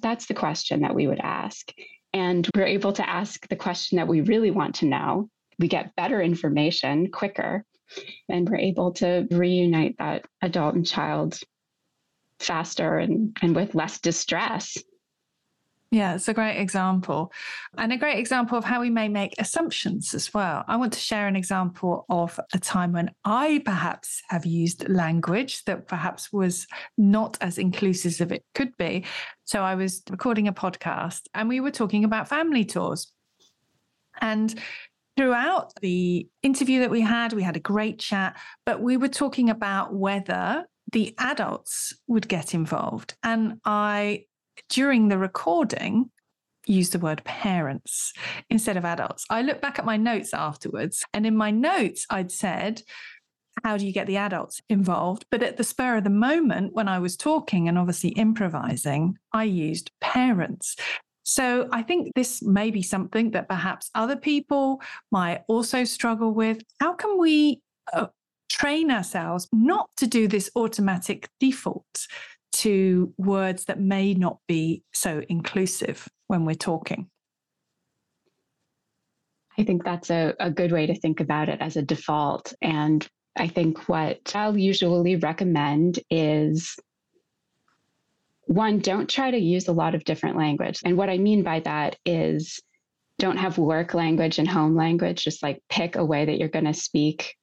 That's 0.01 0.27
the 0.27 0.35
question 0.35 0.81
that 0.81 0.95
we 0.95 1.07
would 1.07 1.21
ask. 1.21 1.73
And 2.13 2.49
we're 2.55 2.67
able 2.67 2.93
to 2.95 3.09
ask 3.09 3.47
the 3.49 3.57
question 3.57 3.97
that 3.97 4.09
we 4.09 4.21
really 4.21 4.51
want 4.51 4.77
to 4.77 4.87
know. 4.87 5.29
We 5.59 5.69
get 5.69 5.95
better 5.95 6.21
information 6.21 7.11
quicker, 7.11 7.65
and 8.29 8.49
we're 8.49 8.57
able 8.57 8.93
to 8.95 9.27
reunite 9.31 9.97
that 9.99 10.25
adult 10.43 10.75
and 10.75 10.87
child 10.87 11.39
faster 12.39 12.99
and, 12.99 13.37
and 13.43 13.55
with 13.55 13.75
less 13.75 14.01
distress. 14.01 14.79
Yeah, 15.93 16.15
it's 16.15 16.29
a 16.29 16.35
great 16.35 16.61
example. 16.61 17.33
And 17.77 17.93
a 17.93 17.97
great 17.97 18.19
example 18.19 18.57
of 18.57 18.65
how 18.65 18.81
we 18.81 18.91
may 18.91 19.09
make 19.09 19.35
assumptions 19.39 20.15
as 20.15 20.33
well. 20.33 20.65
I 20.69 20.77
want 20.77 20.93
to 20.93 21.01
share 21.01 21.27
an 21.27 21.35
example 21.35 22.07
of 22.09 22.39
a 22.55 22.61
time 22.61 22.93
when 22.93 23.11
I 23.25 23.61
perhaps 23.65 24.23
have 24.29 24.47
used 24.47 24.89
language 24.89 25.65
that 25.65 25.89
perhaps 25.89 26.33
was 26.33 26.69
not 26.97 27.39
as 27.41 27.59
inclusive 27.59 28.31
as 28.31 28.31
it 28.31 28.45
could 28.55 28.77
be. 28.77 29.05
So 29.45 29.63
I 29.63 29.75
was 29.75 30.03
recording 30.09 30.47
a 30.47 30.53
podcast 30.53 31.23
and 31.35 31.49
we 31.49 31.59
were 31.59 31.73
talking 31.73 32.05
about 32.05 32.29
family 32.29 32.65
tours. 32.65 33.13
And 34.21 34.55
throughout 35.17 35.73
the 35.81 36.29
interview 36.45 36.81
that 36.81 36.91
we 36.91 37.01
had, 37.01 37.33
we 37.33 37.43
had 37.43 37.57
a 37.57 37.61
great 37.61 37.99
chat, 37.99 38.39
but 38.65 38.81
we 38.81 38.97
were 38.97 39.09
talking 39.09 39.51
about 39.51 39.93
whether 39.93 40.67
the 40.93 41.15
adults 41.19 41.95
would 42.07 42.29
get 42.29 42.55
involved. 42.55 43.15
And 43.25 43.61
I 43.65 44.27
during 44.69 45.09
the 45.09 45.19
recording, 45.19 46.11
use 46.67 46.91
the 46.91 46.99
word 46.99 47.25
parents 47.25 48.13
instead 48.49 48.77
of 48.77 48.85
adults. 48.85 49.25
I 49.31 49.43
look 49.43 49.61
back 49.61 49.79
at 49.79 49.85
my 49.85 49.97
notes 49.97 50.35
afterwards, 50.35 51.05
and 51.13 51.27
in 51.27 51.37
my 51.37 51.51
notes, 51.51 52.07
I'd 52.11 52.31
said, 52.31 52.83
How 53.65 53.77
do 53.77 53.87
you 53.87 53.93
get 53.93 54.07
the 54.07 54.17
adults 54.17 54.61
involved? 54.69 55.25
But 55.31 55.43
at 55.43 55.57
the 55.57 55.65
spur 55.65 55.97
of 55.97 56.05
the 56.05 56.11
moment, 56.11 56.75
when 56.75 56.89
I 56.89 56.99
was 56.99 57.17
talking 57.17 57.69
and 57.69 57.79
obviously 57.79 58.11
improvising, 58.11 59.17
I 59.33 59.45
used 59.45 59.91
parents. 60.01 60.77
So 61.23 61.69
I 61.71 61.83
think 61.83 62.13
this 62.15 62.43
may 62.43 62.71
be 62.71 62.83
something 62.83 63.31
that 63.33 63.49
perhaps 63.49 63.91
other 63.95 64.17
people 64.17 64.81
might 65.13 65.43
also 65.47 65.85
struggle 65.85 66.33
with. 66.33 66.63
How 66.81 66.95
can 66.95 67.19
we 67.19 67.61
uh, 67.93 68.07
train 68.49 68.91
ourselves 68.91 69.49
not 69.53 69.91
to 69.97 70.07
do 70.07 70.27
this 70.27 70.51
automatic 70.57 71.29
default 71.39 72.07
to 72.61 73.15
words 73.17 73.65
that 73.65 73.81
may 73.81 74.13
not 74.13 74.39
be 74.47 74.83
so 74.93 75.23
inclusive 75.29 76.07
when 76.27 76.45
we're 76.45 76.55
talking. 76.55 77.09
I 79.59 79.65
think 79.65 79.83
that's 79.83 80.11
a, 80.11 80.35
a 80.39 80.51
good 80.51 80.71
way 80.71 80.87
to 80.87 80.95
think 80.95 81.21
about 81.21 81.49
it 81.49 81.59
as 81.61 81.77
a 81.77 81.83
default. 81.83 82.53
And 82.61 83.07
I 83.37 83.49
think 83.49 83.89
what 83.89 84.33
I'll 84.35 84.59
usually 84.59 85.17
recommend 85.17 86.01
is 86.11 86.77
one, 88.43 88.81
don't 88.81 89.09
try 89.09 89.31
to 89.31 89.39
use 89.39 89.69
a 89.69 89.73
lot 89.73 89.95
of 89.95 90.05
different 90.05 90.37
language. 90.37 90.81
And 90.85 90.99
what 90.99 91.09
I 91.09 91.17
mean 91.17 91.43
by 91.43 91.61
that 91.61 91.97
is 92.05 92.61
don't 93.19 93.39
have 93.39 93.57
work 93.57 93.95
language 93.95 94.39
and 94.39 94.49
home 94.49 94.77
language, 94.77 95.25
just 95.25 95.43
like 95.43 95.63
pick 95.71 95.97
a 95.97 96.05
way 96.05 96.27
that 96.27 96.37
you're 96.37 96.49
going 96.49 96.65
to 96.67 96.75
speak 96.75 97.37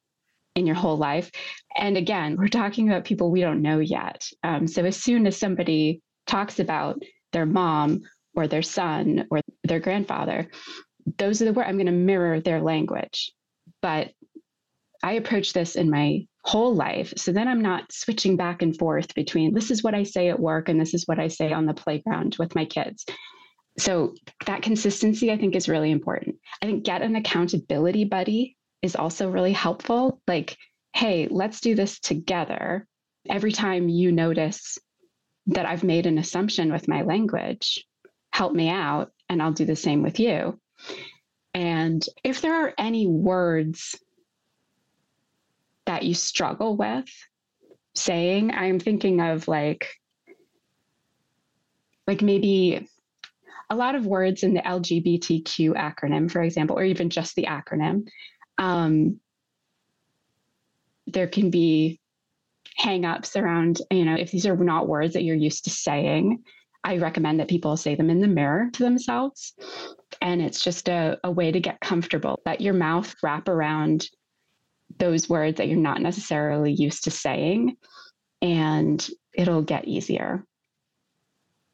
in 0.58 0.66
your 0.66 0.76
whole 0.76 0.98
life. 0.98 1.30
And 1.78 1.96
again, 1.98 2.36
we're 2.36 2.48
talking 2.48 2.90
about 2.90 3.06
people 3.06 3.30
we 3.30 3.42
don't 3.42 3.62
know 3.62 3.78
yet. 3.78 4.28
Um, 4.44 4.68
so 4.68 4.84
as 4.84 4.98
soon 4.98 5.28
as 5.28 5.38
somebody 5.38 6.02
talks 6.26 6.60
about 6.60 7.00
their 7.32 7.46
mom 7.46 8.02
or 8.34 8.48
their 8.48 8.64
son 8.64 9.28
or 9.30 9.40
their 9.64 9.80
grandfather, 9.80 10.50
those 11.20 11.42
are 11.42 11.46
the 11.46 11.54
words 11.54 11.70
I'm 11.70 11.78
going 11.78 11.86
to 11.86 11.92
mirror 11.92 12.42
their 12.42 12.60
language. 12.60 13.32
But 13.84 14.10
I 15.04 15.14
approach 15.14 15.54
this 15.54 15.76
in 15.76 15.92
my 15.92 16.26
whole 16.44 16.74
life. 16.74 17.14
So 17.18 17.32
then 17.32 17.48
I'm 17.48 17.62
not 17.62 17.92
switching 17.92 18.36
back 18.36 18.64
and 18.64 18.76
forth 18.76 19.14
between 19.14 19.54
this 19.54 19.70
is 19.70 19.84
what 19.84 19.94
I 19.94 20.04
say 20.04 20.30
at 20.30 20.40
work 20.40 20.70
and 20.70 20.82
this 20.82 20.96
is 20.96 21.04
what 21.06 21.20
I 21.20 21.28
say 21.28 21.54
on 21.54 21.68
the 21.68 21.74
playground 21.76 22.36
with 22.40 22.56
my 22.56 22.66
kids. 22.66 23.06
So 23.78 24.16
that 24.48 24.64
consistency, 24.64 25.32
I 25.32 25.38
think, 25.38 25.56
is 25.56 25.70
really 25.70 25.92
important. 25.92 26.38
I 26.64 26.66
think 26.66 26.84
get 26.84 27.04
an 27.04 27.16
accountability 27.16 28.06
buddy 28.06 28.57
is 28.82 28.96
also 28.96 29.30
really 29.30 29.54
helpful. 29.54 30.22
Like, 30.28 30.58
hey, 30.94 31.28
let's 31.30 31.62
do 31.62 31.76
this 31.76 32.00
together. 32.00 32.88
Every 33.30 33.52
time 33.52 33.90
you 33.90 34.12
notice 34.12 34.78
that 35.48 35.66
I've 35.66 35.84
made 35.84 36.06
an 36.06 36.18
assumption 36.18 36.72
with 36.72 36.88
my 36.88 37.02
language, 37.04 37.86
help 38.32 38.54
me 38.54 38.70
out, 38.70 39.12
and 39.30 39.42
I'll 39.42 39.52
do 39.52 39.66
the 39.66 39.76
same 39.76 40.04
with 40.04 40.20
you. 40.20 40.60
And 41.54 42.06
if 42.24 42.42
there 42.42 42.66
are 42.66 42.74
any 42.78 43.08
words 43.08 43.98
that 45.86 46.04
you 46.04 46.14
struggle 46.14 46.76
with 46.76 47.10
saying, 47.96 48.52
I'm 48.52 48.80
thinking 48.80 49.22
of 49.22 49.48
like, 49.48 49.88
like 52.06 52.22
maybe 52.22 52.88
a 53.70 53.76
lot 53.76 53.96
of 53.96 54.06
words 54.06 54.44
in 54.44 54.54
the 54.54 54.62
LGBTQ 54.62 55.74
acronym, 55.74 56.30
for 56.30 56.42
example, 56.42 56.78
or 56.78 56.84
even 56.84 57.10
just 57.10 57.36
the 57.36 57.46
acronym. 57.46 58.08
Um, 58.58 59.20
there 61.06 61.28
can 61.28 61.50
be 61.50 62.00
hangups 62.80 63.40
around, 63.42 63.82
you 63.92 64.06
know, 64.06 64.16
if 64.16 64.32
these 64.32 64.46
are 64.46 64.56
not 64.56 64.88
words 64.88 65.14
that 65.14 65.24
you're 65.24 65.36
used 65.36 65.64
to 65.64 65.70
saying, 65.70 66.44
I 66.84 66.98
recommend 66.98 67.40
that 67.40 67.50
people 67.50 67.76
say 67.76 67.96
them 67.96 68.10
in 68.10 68.22
the 68.22 68.28
mirror 68.28 68.70
to 68.74 68.84
themselves. 68.84 69.54
And 70.22 70.42
it's 70.42 70.64
just 70.64 70.88
a, 70.88 71.18
a 71.24 71.32
way 71.32 71.52
to 71.52 71.60
get 71.60 71.80
comfortable. 71.82 72.40
Let 72.46 72.62
your 72.62 72.74
mouth 72.74 73.14
wrap 73.24 73.48
around 73.48 74.08
those 75.00 75.28
words 75.28 75.58
that 75.58 75.68
you're 75.68 75.78
not 75.78 76.02
necessarily 76.02 76.72
used 76.72 77.04
to 77.04 77.12
saying, 77.12 77.76
and 78.42 79.06
it'll 79.34 79.64
get 79.64 79.88
easier. 79.88 80.44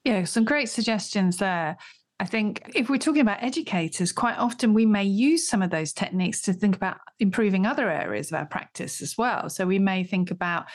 Yeah, 0.03 0.23
some 0.25 0.45
great 0.45 0.69
suggestions 0.69 1.37
there. 1.37 1.77
I 2.23 2.25
think 2.25 2.71
if 2.73 2.89
we're 2.89 2.99
talking 2.99 3.19
about 3.19 3.43
educators, 3.43 4.13
quite 4.13 4.37
often 4.37 4.73
we 4.73 4.85
may 4.85 5.03
use 5.03 5.45
some 5.45 5.61
of 5.61 5.71
those 5.71 5.91
techniques 5.91 6.39
to 6.43 6.53
think 6.53 6.73
about 6.73 6.95
improving 7.19 7.65
other 7.65 7.91
areas 7.91 8.31
of 8.31 8.37
our 8.37 8.45
practice 8.45 9.01
as 9.01 9.17
well. 9.17 9.49
So 9.49 9.65
we 9.65 9.77
may 9.77 10.05
think 10.05 10.31
about 10.31 10.67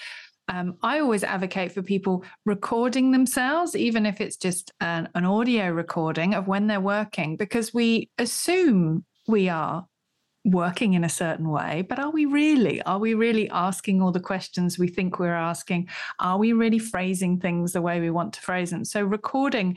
um, 0.48 0.76
I 0.82 1.00
always 1.00 1.24
advocate 1.24 1.72
for 1.72 1.80
people 1.80 2.22
recording 2.44 3.12
themselves, 3.12 3.74
even 3.74 4.04
if 4.04 4.20
it's 4.20 4.36
just 4.36 4.72
an, 4.80 5.08
an, 5.14 5.24
audio 5.24 5.70
recording 5.70 6.34
of 6.34 6.48
when 6.48 6.66
they're 6.66 6.82
working, 6.82 7.38
because 7.38 7.72
we 7.72 8.10
assume 8.18 9.06
we 9.26 9.48
are 9.48 9.86
working 10.44 10.94
in 10.94 11.04
a 11.04 11.08
certain 11.08 11.48
way, 11.48 11.84
but 11.88 11.98
are 11.98 12.10
we 12.10 12.26
really? 12.26 12.82
Are 12.82 12.98
we 12.98 13.14
really 13.14 13.48
asking 13.50 14.00
all 14.00 14.12
the 14.12 14.20
questions 14.20 14.78
we 14.78 14.88
think 14.88 15.18
we're 15.18 15.34
asking? 15.34 15.88
Are 16.18 16.38
we 16.38 16.52
really 16.52 16.78
phrasing 16.78 17.38
things 17.38 17.72
the 17.72 17.82
way 17.82 18.00
we 18.00 18.10
want 18.10 18.32
to 18.34 18.40
phrase 18.40 18.70
them? 18.70 18.84
So, 18.84 19.02
recording 19.02 19.76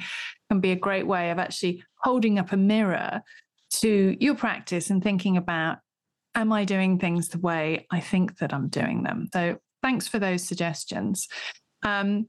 can 0.51 0.59
be 0.59 0.73
a 0.73 0.75
great 0.75 1.07
way 1.07 1.31
of 1.31 1.39
actually 1.39 1.81
holding 1.95 2.37
up 2.37 2.51
a 2.51 2.57
mirror 2.57 3.21
to 3.69 4.17
your 4.19 4.35
practice 4.35 4.89
and 4.89 5.01
thinking 5.01 5.37
about, 5.37 5.77
am 6.35 6.51
I 6.51 6.65
doing 6.65 6.99
things 6.99 7.29
the 7.29 7.39
way 7.39 7.87
I 7.89 8.01
think 8.01 8.37
that 8.39 8.53
I'm 8.53 8.67
doing 8.67 9.03
them? 9.03 9.29
So, 9.31 9.59
thanks 9.81 10.09
for 10.09 10.19
those 10.19 10.43
suggestions. 10.43 11.29
Um, 11.83 12.27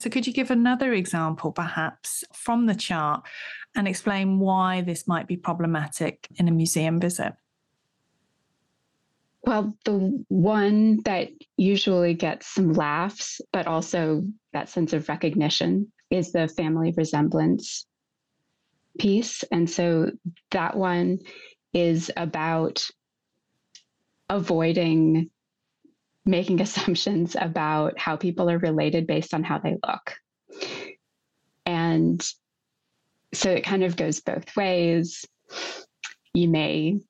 so, 0.00 0.10
could 0.10 0.26
you 0.26 0.34
give 0.34 0.50
another 0.50 0.92
example, 0.92 1.50
perhaps, 1.50 2.24
from 2.34 2.66
the 2.66 2.74
chart 2.74 3.26
and 3.74 3.88
explain 3.88 4.38
why 4.38 4.82
this 4.82 5.08
might 5.08 5.26
be 5.26 5.38
problematic 5.38 6.28
in 6.36 6.48
a 6.48 6.52
museum 6.52 7.00
visit? 7.00 7.32
Well, 9.44 9.74
the 9.86 10.22
one 10.28 11.00
that 11.04 11.30
usually 11.56 12.12
gets 12.12 12.48
some 12.48 12.74
laughs, 12.74 13.40
but 13.50 13.66
also 13.66 14.24
that 14.52 14.68
sense 14.68 14.92
of 14.92 15.08
recognition 15.08 15.90
is 16.10 16.32
the 16.32 16.48
family 16.48 16.92
resemblance 16.96 17.86
piece. 18.98 19.42
And 19.44 19.68
so 19.68 20.10
that 20.50 20.76
one 20.76 21.18
is 21.72 22.10
about 22.16 22.86
avoiding 24.28 25.30
making 26.24 26.60
assumptions 26.62 27.36
about 27.38 27.98
how 27.98 28.16
people 28.16 28.50
are 28.50 28.58
related 28.58 29.06
based 29.06 29.34
on 29.34 29.44
how 29.44 29.58
they 29.58 29.76
look. 29.86 30.16
And 31.64 32.24
so 33.32 33.50
it 33.50 33.64
kind 33.64 33.82
of 33.82 33.96
goes 33.96 34.20
both 34.20 34.56
ways. 34.56 35.24
You 36.32 36.48
may 36.48 37.00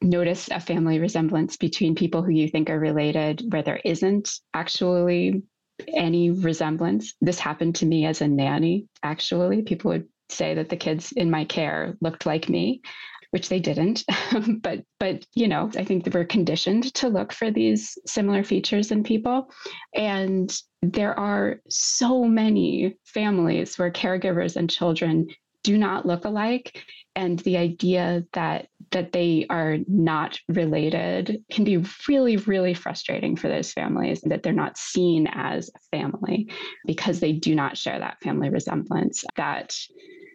notice 0.00 0.48
a 0.50 0.60
family 0.60 0.98
resemblance 0.98 1.56
between 1.56 1.94
people 1.94 2.22
who 2.22 2.32
you 2.32 2.48
think 2.48 2.70
are 2.70 2.78
related 2.78 3.42
where 3.52 3.62
there 3.62 3.80
isn't 3.84 4.40
actually 4.52 5.42
any 5.88 6.30
resemblance. 6.30 7.14
This 7.20 7.38
happened 7.38 7.76
to 7.76 7.86
me 7.86 8.06
as 8.06 8.20
a 8.20 8.28
nanny, 8.28 8.86
actually. 9.02 9.62
People 9.62 9.90
would 9.90 10.08
say 10.28 10.54
that 10.54 10.68
the 10.68 10.76
kids 10.76 11.12
in 11.12 11.30
my 11.30 11.44
care 11.44 11.96
looked 12.00 12.26
like 12.26 12.48
me, 12.48 12.82
which 13.30 13.48
they 13.48 13.60
didn't. 13.60 14.04
but 14.60 14.84
but 14.98 15.26
you 15.34 15.48
know, 15.48 15.70
I 15.76 15.84
think 15.84 16.04
that 16.04 16.14
we're 16.14 16.24
conditioned 16.24 16.92
to 16.94 17.08
look 17.08 17.32
for 17.32 17.50
these 17.50 17.98
similar 18.06 18.44
features 18.44 18.90
in 18.90 19.02
people. 19.02 19.50
And 19.94 20.54
there 20.82 21.18
are 21.18 21.60
so 21.68 22.24
many 22.24 22.96
families 23.04 23.78
where 23.78 23.90
caregivers 23.90 24.56
and 24.56 24.70
children 24.70 25.28
do 25.62 25.78
not 25.78 26.06
look 26.06 26.24
alike 26.24 26.82
and 27.14 27.38
the 27.40 27.56
idea 27.56 28.24
that 28.32 28.68
that 28.90 29.12
they 29.12 29.46
are 29.48 29.78
not 29.86 30.38
related 30.48 31.42
can 31.50 31.64
be 31.64 31.84
really 32.08 32.36
really 32.36 32.74
frustrating 32.74 33.36
for 33.36 33.48
those 33.48 33.72
families 33.72 34.20
that 34.22 34.42
they're 34.42 34.52
not 34.52 34.76
seen 34.76 35.26
as 35.26 35.70
a 35.74 35.96
family 35.96 36.50
because 36.86 37.20
they 37.20 37.32
do 37.32 37.54
not 37.54 37.76
share 37.76 37.98
that 37.98 38.20
family 38.22 38.50
resemblance 38.50 39.24
that 39.36 39.76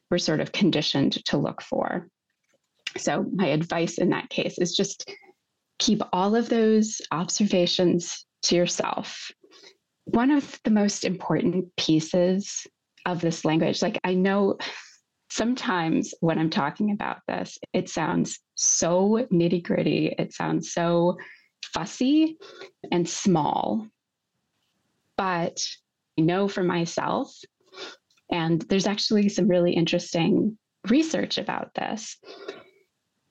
we're 0.10 0.18
sort 0.18 0.40
of 0.40 0.54
conditioned 0.54 1.24
to 1.26 1.38
look 1.38 1.62
for. 1.62 2.08
So 2.98 3.26
my 3.34 3.48
advice 3.48 3.98
in 3.98 4.12
that 4.12 4.30
case 4.30 4.58
is 4.58 4.74
just 4.74 5.12
keep 5.80 6.02
all 6.14 6.36
of 6.36 6.48
those 6.48 7.02
observations 7.12 8.26
to 8.44 8.56
yourself. 8.56 9.30
One 10.06 10.32
of 10.32 10.58
the 10.64 10.72
most 10.72 11.04
important 11.04 11.76
pieces 11.76 12.66
of 13.08 13.22
this 13.22 13.46
language 13.46 13.82
like 13.82 13.98
i 14.04 14.14
know 14.14 14.58
sometimes 15.30 16.14
when 16.22 16.40
I'm 16.40 16.50
talking 16.50 16.92
about 16.92 17.18
this, 17.28 17.58
it 17.74 17.90
sounds 17.90 18.40
so 18.56 19.28
nitty 19.32 19.64
gritty. 19.64 20.16
It 20.18 20.34
sounds 20.34 20.74
so 20.74 21.18
fussy 21.74 22.38
and 22.92 23.08
small. 23.08 23.88
But 25.18 25.60
I 26.18 26.22
know 26.22 26.48
for 26.48 26.64
myself, 26.64 27.36
and 28.32 28.62
there's 28.64 28.88
actually 28.88 29.30
some 29.30 29.48
really 29.48 29.74
interesting 29.74 30.58
research 30.88 31.38
about 31.38 31.74
this, 31.76 32.18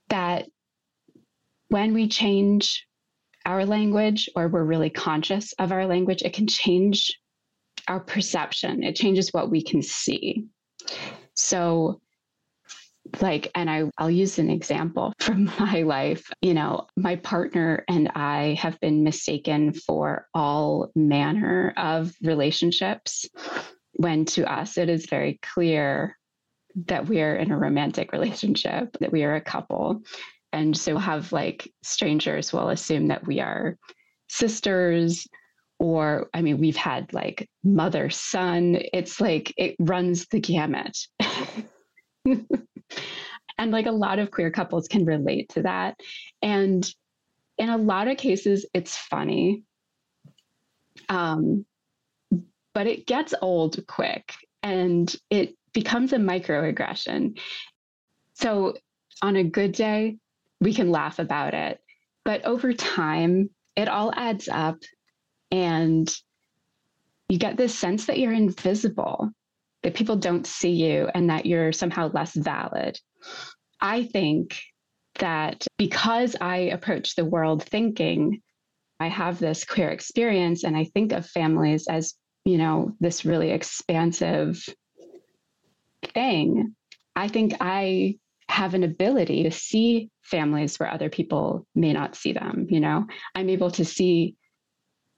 that 0.08 0.46
when 1.68 1.94
we 1.94 2.08
change 2.08 2.86
our 3.44 3.64
language 3.64 4.28
or 4.34 4.48
we're 4.48 4.64
really 4.64 4.90
conscious 4.90 5.52
of 5.54 5.72
our 5.72 5.86
language, 5.86 6.22
it 6.22 6.32
can 6.32 6.46
change 6.46 7.18
our 7.88 8.00
perception. 8.00 8.82
It 8.82 8.96
changes 8.96 9.32
what 9.32 9.50
we 9.50 9.62
can 9.62 9.82
see. 9.82 10.46
So, 11.46 12.00
like, 13.20 13.52
and 13.54 13.70
I, 13.70 13.84
I'll 13.98 14.10
use 14.10 14.40
an 14.40 14.50
example 14.50 15.12
from 15.20 15.44
my 15.60 15.82
life. 15.82 16.28
You 16.42 16.54
know, 16.54 16.88
my 16.96 17.14
partner 17.16 17.84
and 17.88 18.10
I 18.16 18.58
have 18.60 18.80
been 18.80 19.04
mistaken 19.04 19.72
for 19.72 20.26
all 20.34 20.90
manner 20.96 21.72
of 21.76 22.12
relationships 22.20 23.26
when 23.94 24.24
to 24.24 24.52
us 24.52 24.76
it 24.76 24.88
is 24.88 25.06
very 25.06 25.38
clear 25.54 26.18
that 26.86 27.06
we 27.06 27.22
are 27.22 27.36
in 27.36 27.52
a 27.52 27.58
romantic 27.58 28.10
relationship, 28.12 28.96
that 28.98 29.12
we 29.12 29.22
are 29.22 29.36
a 29.36 29.40
couple. 29.40 30.02
And 30.52 30.76
so 30.76 30.98
have 30.98 31.30
like 31.30 31.72
strangers 31.84 32.52
will 32.52 32.70
assume 32.70 33.06
that 33.06 33.24
we 33.24 33.38
are 33.38 33.78
sisters 34.28 35.28
or 35.78 36.28
I 36.32 36.42
mean, 36.42 36.58
we've 36.58 36.76
had 36.76 37.12
like 37.12 37.48
mother 37.62 38.08
son. 38.10 38.78
It's 38.92 39.20
like 39.20 39.52
it 39.56 39.76
runs 39.78 40.26
the 40.28 40.40
gamut. 40.40 40.96
and 43.58 43.70
like 43.70 43.86
a 43.86 43.92
lot 43.92 44.18
of 44.18 44.30
queer 44.30 44.50
couples 44.50 44.88
can 44.88 45.04
relate 45.04 45.48
to 45.50 45.62
that. 45.62 45.98
And 46.42 46.88
in 47.58 47.68
a 47.68 47.76
lot 47.76 48.08
of 48.08 48.16
cases, 48.16 48.66
it's 48.74 48.96
funny. 48.96 49.62
Um, 51.08 51.64
but 52.74 52.86
it 52.86 53.06
gets 53.06 53.34
old 53.40 53.86
quick 53.86 54.34
and 54.62 55.14
it 55.30 55.54
becomes 55.72 56.12
a 56.12 56.18
microaggression. 56.18 57.38
So 58.34 58.74
on 59.22 59.36
a 59.36 59.44
good 59.44 59.72
day, 59.72 60.18
we 60.60 60.74
can 60.74 60.90
laugh 60.90 61.18
about 61.18 61.54
it. 61.54 61.80
But 62.24 62.44
over 62.44 62.72
time, 62.72 63.50
it 63.76 63.88
all 63.88 64.12
adds 64.14 64.48
up 64.48 64.78
and 65.50 66.12
you 67.28 67.38
get 67.38 67.56
this 67.56 67.78
sense 67.78 68.06
that 68.06 68.18
you're 68.18 68.32
invisible 68.32 69.30
that 69.86 69.94
people 69.94 70.16
don't 70.16 70.48
see 70.48 70.72
you 70.72 71.08
and 71.14 71.30
that 71.30 71.46
you're 71.46 71.70
somehow 71.70 72.10
less 72.12 72.34
valid. 72.34 72.98
I 73.80 74.02
think 74.02 74.60
that 75.20 75.64
because 75.78 76.34
I 76.40 76.56
approach 76.56 77.14
the 77.14 77.24
world 77.24 77.62
thinking 77.62 78.42
I 78.98 79.06
have 79.06 79.38
this 79.38 79.64
queer 79.64 79.90
experience 79.90 80.64
and 80.64 80.76
I 80.76 80.86
think 80.86 81.12
of 81.12 81.24
families 81.24 81.86
as, 81.86 82.14
you 82.44 82.58
know, 82.58 82.96
this 82.98 83.24
really 83.24 83.52
expansive 83.52 84.60
thing, 86.02 86.74
I 87.14 87.28
think 87.28 87.54
I 87.60 88.16
have 88.48 88.74
an 88.74 88.82
ability 88.82 89.44
to 89.44 89.52
see 89.52 90.10
families 90.22 90.80
where 90.80 90.90
other 90.90 91.10
people 91.10 91.64
may 91.76 91.92
not 91.92 92.16
see 92.16 92.32
them, 92.32 92.66
you 92.68 92.80
know. 92.80 93.06
I'm 93.36 93.50
able 93.50 93.70
to 93.70 93.84
see 93.84 94.34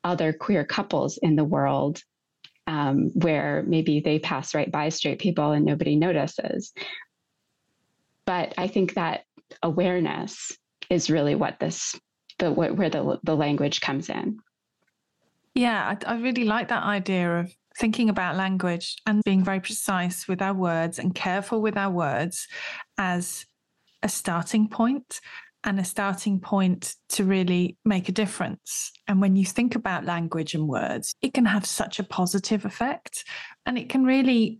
other 0.04 0.34
queer 0.34 0.66
couples 0.66 1.18
in 1.22 1.36
the 1.36 1.44
world 1.44 2.02
um, 2.68 3.10
where 3.14 3.64
maybe 3.66 4.00
they 4.00 4.18
pass 4.18 4.54
right 4.54 4.70
by 4.70 4.90
straight 4.90 5.18
people 5.18 5.52
and 5.52 5.64
nobody 5.64 5.96
notices. 5.96 6.72
but 8.26 8.52
I 8.58 8.68
think 8.68 8.94
that 8.94 9.24
awareness 9.62 10.52
is 10.90 11.10
really 11.10 11.34
what 11.34 11.58
this 11.58 11.98
the 12.38 12.52
what, 12.52 12.76
where 12.76 12.90
the 12.90 13.18
the 13.24 13.34
language 13.34 13.80
comes 13.80 14.10
in. 14.10 14.38
Yeah, 15.54 15.96
I, 16.06 16.12
I 16.12 16.20
really 16.20 16.44
like 16.44 16.68
that 16.68 16.84
idea 16.84 17.40
of 17.40 17.52
thinking 17.78 18.10
about 18.10 18.36
language 18.36 18.96
and 19.06 19.22
being 19.24 19.42
very 19.42 19.60
precise 19.60 20.28
with 20.28 20.42
our 20.42 20.54
words 20.54 20.98
and 20.98 21.14
careful 21.14 21.62
with 21.62 21.76
our 21.76 21.90
words 21.90 22.46
as 22.98 23.46
a 24.02 24.08
starting 24.08 24.68
point 24.68 25.20
and 25.64 25.80
a 25.80 25.84
starting 25.84 26.40
point 26.40 26.94
to 27.10 27.24
really 27.24 27.76
make 27.84 28.08
a 28.08 28.12
difference. 28.12 28.92
And 29.08 29.20
when 29.20 29.36
you 29.36 29.44
think 29.44 29.74
about 29.74 30.04
language 30.04 30.54
and 30.54 30.68
words, 30.68 31.14
it 31.20 31.34
can 31.34 31.44
have 31.44 31.66
such 31.66 31.98
a 31.98 32.04
positive 32.04 32.64
effect 32.64 33.24
and 33.66 33.76
it 33.76 33.88
can 33.88 34.04
really 34.04 34.58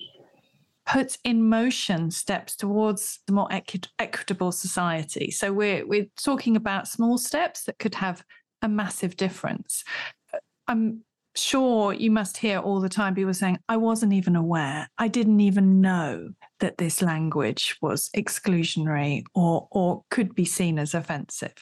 put 0.86 1.18
in 1.22 1.48
motion 1.48 2.10
steps 2.10 2.56
towards 2.56 3.20
a 3.28 3.32
more 3.32 3.52
equi- 3.52 3.82
equitable 3.98 4.50
society. 4.50 5.30
So 5.30 5.52
we're 5.52 5.86
we're 5.86 6.06
talking 6.16 6.56
about 6.56 6.88
small 6.88 7.18
steps 7.18 7.64
that 7.64 7.78
could 7.78 7.94
have 7.96 8.24
a 8.62 8.68
massive 8.68 9.16
difference. 9.16 9.84
Uh, 10.32 10.38
I'm 10.66 11.04
sure 11.38 11.92
you 11.92 12.10
must 12.10 12.36
hear 12.36 12.58
all 12.58 12.80
the 12.80 12.88
time 12.88 13.14
people 13.14 13.34
saying, 13.34 13.58
I 13.68 13.76
wasn't 13.76 14.12
even 14.12 14.36
aware. 14.36 14.88
I 14.98 15.08
didn't 15.08 15.40
even 15.40 15.80
know 15.80 16.30
that 16.60 16.78
this 16.78 17.00
language 17.02 17.76
was 17.80 18.10
exclusionary 18.16 19.22
or 19.34 19.68
or 19.70 20.04
could 20.10 20.34
be 20.34 20.44
seen 20.44 20.78
as 20.78 20.94
offensive. 20.94 21.54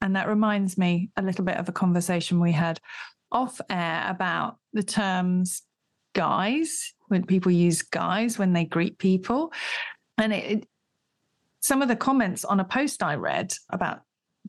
And 0.00 0.16
that 0.16 0.28
reminds 0.28 0.76
me 0.76 1.10
a 1.16 1.22
little 1.22 1.44
bit 1.44 1.56
of 1.56 1.68
a 1.68 1.72
conversation 1.72 2.40
we 2.40 2.52
had 2.52 2.80
off 3.30 3.60
air 3.70 4.04
about 4.08 4.58
the 4.72 4.82
terms 4.82 5.62
guys 6.14 6.92
when 7.08 7.24
people 7.24 7.52
use 7.52 7.82
guys 7.82 8.38
when 8.38 8.52
they 8.52 8.64
greet 8.64 8.98
people. 8.98 9.52
And 10.18 10.32
it, 10.32 10.68
some 11.60 11.82
of 11.82 11.88
the 11.88 11.96
comments 11.96 12.44
on 12.44 12.60
a 12.60 12.64
post 12.64 13.02
I 13.02 13.14
read 13.14 13.54
about 13.70 14.02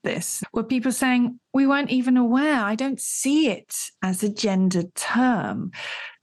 this 0.04 0.44
were 0.54 0.64
people 0.64 0.92
saying, 0.92 1.40
We 1.54 1.68
weren't 1.68 1.92
even 1.92 2.18
aware. 2.18 2.64
I 2.64 2.76
don't 2.76 3.00
see 3.00 3.50
it 3.50 3.76
as 4.02 4.24
a 4.24 4.30
gendered 4.30 4.94
term. 4.96 5.72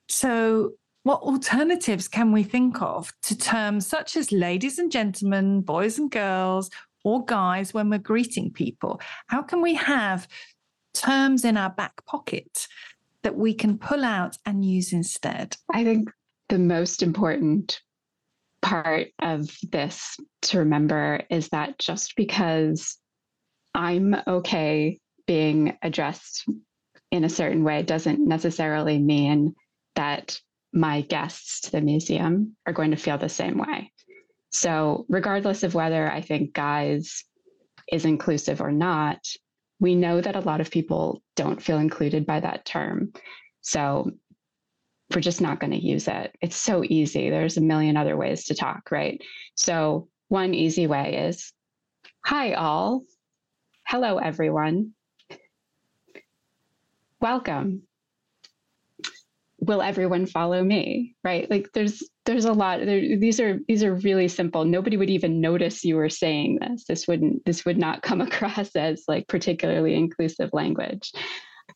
So, 0.09 0.73
what 1.03 1.23
alternatives 1.23 2.09
can 2.09 2.33
we 2.33 2.43
think 2.43 2.83
of 2.83 3.13
to 3.23 3.37
terms 3.37 3.87
such 3.87 4.17
as 4.17 4.33
ladies 4.33 4.79
and 4.79 4.93
gentlemen, 4.93 5.63
boys 5.63 5.99
and 5.99 6.11
girls, 6.11 6.71
or 7.05 7.25
guys 7.25 7.73
when 7.73 7.89
we're 7.89 7.99
greeting 7.99 8.51
people? 8.53 9.01
How 9.29 9.43
can 9.43 9.63
we 9.63 9.75
have 9.75 10.29
terms 10.93 11.45
in 11.45 11.57
our 11.57 11.71
back 11.71 12.05
pocket 12.07 12.67
that 13.23 13.37
we 13.37 13.55
can 13.55 13.79
pull 13.79 14.05
out 14.05 14.37
and 14.45 14.65
use 14.65 14.93
instead? 14.93 15.57
I 15.73 15.85
think 15.85 16.11
the 16.49 16.59
most 16.59 17.03
important 17.03 17.81
part 18.61 19.09
of 19.21 19.49
this 19.71 20.17
to 20.43 20.59
remember 20.59 21.23
is 21.31 21.49
that 21.49 21.79
just 21.79 22.15
because 22.17 22.99
I'm 23.75 24.17
okay 24.27 24.99
being 25.27 25.77
addressed 25.83 26.45
in 27.11 27.25
a 27.25 27.29
certain 27.29 27.65
way 27.65 27.83
doesn't 27.83 28.27
necessarily 28.27 28.99
mean 28.99 29.55
that 29.97 30.41
my 30.73 31.01
guests 31.03 31.63
to 31.63 31.73
the 31.73 31.81
museum 31.81 32.57
are 32.67 32.73
going 32.73 32.91
to 32.93 32.97
feel 32.97 33.19
the 33.19 33.29
same 33.29 33.59
way. 33.59 33.93
So, 34.53 35.07
regardless 35.09 35.63
of 35.63 35.75
whether 35.75 36.11
I 36.11 36.21
think 36.21 36.53
guys 36.53 37.25
is 37.91 38.05
inclusive 38.05 38.61
or 38.61 38.73
not, 38.73 39.25
we 39.79 39.95
know 39.95 40.21
that 40.21 40.37
a 40.37 40.41
lot 40.41 40.61
of 40.61 40.71
people 40.71 41.23
don't 41.37 41.63
feel 41.63 41.79
included 41.79 42.27
by 42.27 42.41
that 42.41 42.65
term. 42.65 43.13
So, 43.61 44.11
we're 45.15 45.21
just 45.21 45.41
not 45.41 45.59
going 45.59 45.73
to 45.73 45.85
use 45.85 46.07
it. 46.07 46.37
It's 46.41 46.57
so 46.57 46.85
easy. 46.85 47.31
There's 47.31 47.57
a 47.57 47.61
million 47.61 47.97
other 47.97 48.17
ways 48.17 48.45
to 48.45 48.55
talk, 48.55 48.91
right? 48.91 49.21
So, 49.55 50.09
one 50.29 50.55
easy 50.55 50.87
way 50.87 51.29
is 51.29 51.53
Hi, 52.27 52.53
all. 52.53 53.03
Hello, 53.91 54.19
everyone. 54.19 54.93
Welcome. 57.21 57.83
Will 59.59 59.83
everyone 59.83 60.27
follow 60.27 60.63
me? 60.63 61.17
Right? 61.25 61.51
Like 61.51 61.73
there's 61.75 62.09
there's 62.25 62.45
a 62.45 62.53
lot 62.53 62.79
there, 62.87 63.19
these 63.19 63.41
are 63.41 63.59
these 63.67 63.83
are 63.83 63.97
really 63.97 64.29
simple. 64.29 64.65
Nobody 64.65 64.97
would 64.97 65.11
even 65.11 65.41
notice 65.41 65.85
you 65.85 65.97
were 65.97 66.09
saying 66.09 66.61
this. 66.61 66.85
This 66.85 67.09
wouldn't 67.09 67.45
this 67.45 67.65
would 67.65 67.79
not 67.79 68.03
come 68.03 68.21
across 68.29 68.77
as 68.77 69.03
like 69.09 69.27
particularly 69.27 69.97
inclusive 69.97 70.51
language. 70.53 71.11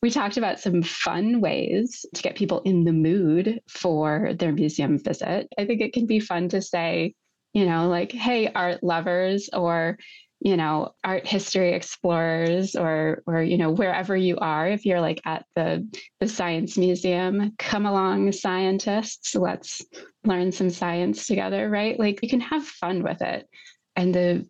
We 0.00 0.08
talked 0.08 0.36
about 0.36 0.60
some 0.60 0.84
fun 0.84 1.40
ways 1.40 2.06
to 2.14 2.22
get 2.22 2.36
people 2.36 2.60
in 2.60 2.84
the 2.84 2.92
mood 2.92 3.60
for 3.68 4.34
their 4.38 4.52
museum 4.52 5.00
visit. 5.02 5.48
I 5.58 5.66
think 5.66 5.80
it 5.80 5.92
can 5.92 6.06
be 6.06 6.20
fun 6.20 6.48
to 6.50 6.62
say, 6.62 7.16
you 7.54 7.66
know, 7.66 7.88
like, 7.88 8.12
hey, 8.12 8.52
art 8.52 8.84
lovers, 8.84 9.48
or, 9.52 9.98
you 10.44 10.58
know, 10.58 10.94
art 11.02 11.26
history 11.26 11.72
explorers, 11.72 12.76
or, 12.76 13.22
or, 13.26 13.42
you 13.42 13.56
know, 13.56 13.70
wherever 13.70 14.14
you 14.14 14.36
are, 14.36 14.68
if 14.68 14.84
you're 14.84 15.00
like 15.00 15.22
at 15.24 15.46
the, 15.56 15.88
the 16.20 16.28
science 16.28 16.76
museum, 16.76 17.54
come 17.58 17.86
along, 17.86 18.30
scientists, 18.30 19.34
let's 19.34 19.82
learn 20.22 20.52
some 20.52 20.68
science 20.68 21.26
together, 21.26 21.70
right? 21.70 21.98
Like, 21.98 22.22
you 22.22 22.28
can 22.28 22.42
have 22.42 22.62
fun 22.66 23.02
with 23.02 23.22
it. 23.22 23.48
And 23.96 24.14
the 24.14 24.46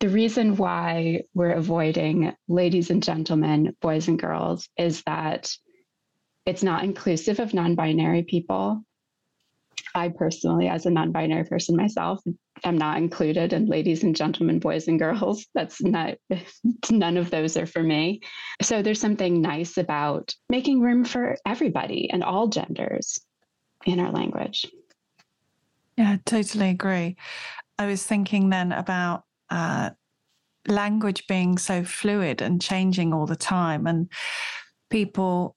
the 0.00 0.08
reason 0.08 0.56
why 0.56 1.22
we're 1.34 1.52
avoiding 1.52 2.32
ladies 2.46 2.90
and 2.90 3.02
gentlemen, 3.02 3.74
boys 3.80 4.06
and 4.06 4.18
girls, 4.18 4.68
is 4.78 5.02
that 5.06 5.50
it's 6.46 6.62
not 6.62 6.84
inclusive 6.84 7.40
of 7.40 7.54
non 7.54 7.74
binary 7.74 8.22
people. 8.22 8.84
I 9.94 10.10
personally, 10.10 10.68
as 10.68 10.86
a 10.86 10.90
non 10.90 11.12
binary 11.12 11.44
person 11.44 11.76
myself, 11.76 12.22
am 12.64 12.78
not 12.78 12.98
included 12.98 13.52
and 13.52 13.68
ladies 13.68 14.02
and 14.02 14.14
gentlemen, 14.14 14.58
boys 14.58 14.88
and 14.88 14.98
girls. 14.98 15.46
That's 15.54 15.82
not, 15.82 16.14
none 16.90 17.16
of 17.16 17.30
those 17.30 17.56
are 17.56 17.66
for 17.66 17.82
me. 17.82 18.20
So 18.62 18.82
there's 18.82 19.00
something 19.00 19.40
nice 19.40 19.76
about 19.76 20.34
making 20.48 20.80
room 20.80 21.04
for 21.04 21.36
everybody 21.46 22.10
and 22.10 22.22
all 22.22 22.48
genders 22.48 23.20
in 23.86 24.00
our 24.00 24.10
language. 24.10 24.66
Yeah, 25.96 26.16
totally 26.24 26.70
agree. 26.70 27.16
I 27.78 27.86
was 27.86 28.04
thinking 28.04 28.50
then 28.50 28.72
about 28.72 29.24
uh, 29.50 29.90
language 30.66 31.26
being 31.26 31.58
so 31.58 31.84
fluid 31.84 32.40
and 32.40 32.62
changing 32.62 33.12
all 33.12 33.26
the 33.26 33.36
time, 33.36 33.86
and 33.86 34.08
people 34.90 35.56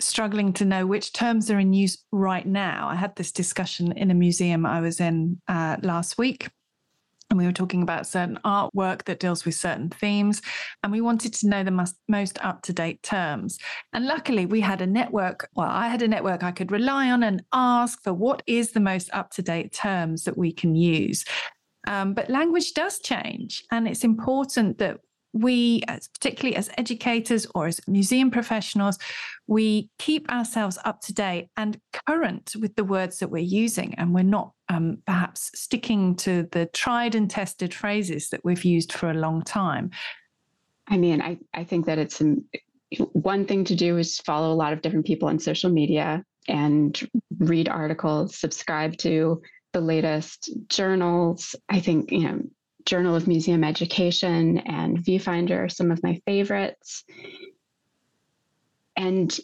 struggling 0.00 0.52
to 0.54 0.64
know 0.64 0.86
which 0.86 1.12
terms 1.12 1.50
are 1.50 1.58
in 1.58 1.72
use 1.72 1.98
right 2.12 2.46
now. 2.46 2.88
I 2.88 2.94
had 2.94 3.14
this 3.16 3.32
discussion 3.32 3.92
in 3.92 4.10
a 4.10 4.14
museum 4.14 4.66
I 4.66 4.80
was 4.80 5.00
in 5.00 5.40
uh, 5.48 5.76
last 5.82 6.18
week. 6.18 6.48
And 7.30 7.38
we 7.38 7.46
were 7.46 7.52
talking 7.52 7.82
about 7.82 8.06
certain 8.06 8.38
artwork 8.44 9.04
that 9.04 9.18
deals 9.18 9.44
with 9.44 9.54
certain 9.54 9.88
themes, 9.88 10.42
and 10.82 10.92
we 10.92 11.00
wanted 11.00 11.32
to 11.32 11.48
know 11.48 11.64
the 11.64 11.70
most, 11.70 11.96
most 12.06 12.38
up 12.44 12.60
to 12.62 12.72
date 12.72 13.02
terms. 13.02 13.58
And 13.94 14.06
luckily, 14.06 14.44
we 14.44 14.60
had 14.60 14.82
a 14.82 14.86
network. 14.86 15.48
Well, 15.54 15.68
I 15.68 15.88
had 15.88 16.02
a 16.02 16.06
network 16.06 16.44
I 16.44 16.52
could 16.52 16.70
rely 16.70 17.10
on 17.10 17.22
and 17.22 17.42
ask 17.52 18.00
for 18.04 18.12
what 18.12 18.42
is 18.46 18.72
the 18.72 18.80
most 18.80 19.08
up 19.14 19.30
to 19.32 19.42
date 19.42 19.72
terms 19.72 20.24
that 20.24 20.36
we 20.36 20.52
can 20.52 20.76
use. 20.76 21.24
Um, 21.88 22.12
but 22.12 22.30
language 22.30 22.74
does 22.74 22.98
change, 22.98 23.64
and 23.72 23.88
it's 23.88 24.04
important 24.04 24.78
that 24.78 25.00
we, 25.34 25.82
as, 25.88 26.08
particularly 26.08 26.56
as 26.56 26.70
educators 26.78 27.46
or 27.54 27.66
as 27.66 27.80
museum 27.86 28.30
professionals, 28.30 28.98
we 29.46 29.90
keep 29.98 30.30
ourselves 30.30 30.78
up 30.84 31.00
to 31.02 31.12
date 31.12 31.48
and 31.56 31.78
current 32.06 32.52
with 32.60 32.74
the 32.76 32.84
words 32.84 33.18
that 33.18 33.30
we're 33.30 33.42
using, 33.42 33.94
and 33.96 34.14
we're 34.14 34.22
not 34.22 34.52
um, 34.68 34.98
perhaps 35.06 35.50
sticking 35.54 36.14
to 36.16 36.48
the 36.52 36.66
tried 36.66 37.14
and 37.14 37.28
tested 37.28 37.74
phrases 37.74 38.30
that 38.30 38.44
we've 38.44 38.64
used 38.64 38.92
for 38.92 39.10
a 39.10 39.14
long 39.14 39.42
time. 39.42 39.90
I 40.86 40.96
mean, 40.96 41.20
I, 41.20 41.38
I 41.52 41.64
think 41.64 41.86
that 41.86 41.98
it's 41.98 42.20
an, 42.20 42.44
one 42.98 43.44
thing 43.44 43.64
to 43.64 43.74
do 43.74 43.98
is 43.98 44.18
follow 44.20 44.52
a 44.52 44.54
lot 44.54 44.72
of 44.72 44.82
different 44.82 45.06
people 45.06 45.28
on 45.28 45.38
social 45.38 45.70
media 45.70 46.22
and 46.46 47.08
read 47.38 47.68
articles, 47.68 48.36
subscribe 48.36 48.96
to 48.98 49.42
the 49.72 49.80
latest 49.80 50.50
journals. 50.68 51.56
I 51.68 51.80
think, 51.80 52.12
you 52.12 52.20
know, 52.20 52.40
Journal 52.86 53.14
of 53.14 53.26
Museum 53.26 53.64
Education 53.64 54.58
and 54.58 54.98
Viewfinder 54.98 55.64
are 55.64 55.68
some 55.68 55.90
of 55.90 56.02
my 56.02 56.20
favorites. 56.26 57.04
And 58.96 59.36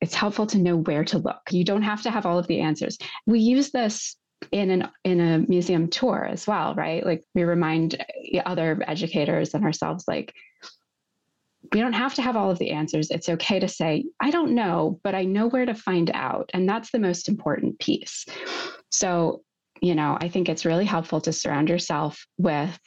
it's 0.00 0.14
helpful 0.14 0.46
to 0.48 0.58
know 0.58 0.76
where 0.76 1.04
to 1.04 1.18
look. 1.18 1.40
You 1.50 1.64
don't 1.64 1.82
have 1.82 2.02
to 2.02 2.10
have 2.10 2.26
all 2.26 2.38
of 2.38 2.46
the 2.46 2.60
answers. 2.60 2.98
We 3.26 3.40
use 3.40 3.70
this 3.70 4.16
in 4.50 4.70
an 4.70 4.88
in 5.04 5.20
a 5.20 5.38
museum 5.38 5.88
tour 5.88 6.24
as 6.24 6.46
well, 6.46 6.74
right? 6.74 7.04
Like 7.06 7.22
we 7.34 7.44
remind 7.44 8.04
other 8.44 8.82
educators 8.86 9.54
and 9.54 9.64
ourselves 9.64 10.04
like 10.08 10.34
we 11.72 11.80
don't 11.80 11.92
have 11.92 12.14
to 12.14 12.22
have 12.22 12.36
all 12.36 12.50
of 12.50 12.58
the 12.58 12.70
answers. 12.70 13.10
It's 13.10 13.28
okay 13.28 13.60
to 13.60 13.68
say, 13.68 14.04
I 14.20 14.30
don't 14.30 14.54
know, 14.54 15.00
but 15.04 15.14
I 15.14 15.24
know 15.24 15.46
where 15.46 15.64
to 15.64 15.74
find 15.74 16.10
out. 16.12 16.50
And 16.52 16.68
that's 16.68 16.90
the 16.90 16.98
most 16.98 17.28
important 17.28 17.78
piece. 17.78 18.26
So, 18.90 19.42
you 19.82 19.96
know, 19.96 20.16
I 20.20 20.28
think 20.28 20.48
it's 20.48 20.64
really 20.64 20.84
helpful 20.84 21.20
to 21.22 21.32
surround 21.32 21.68
yourself 21.68 22.24
with 22.38 22.78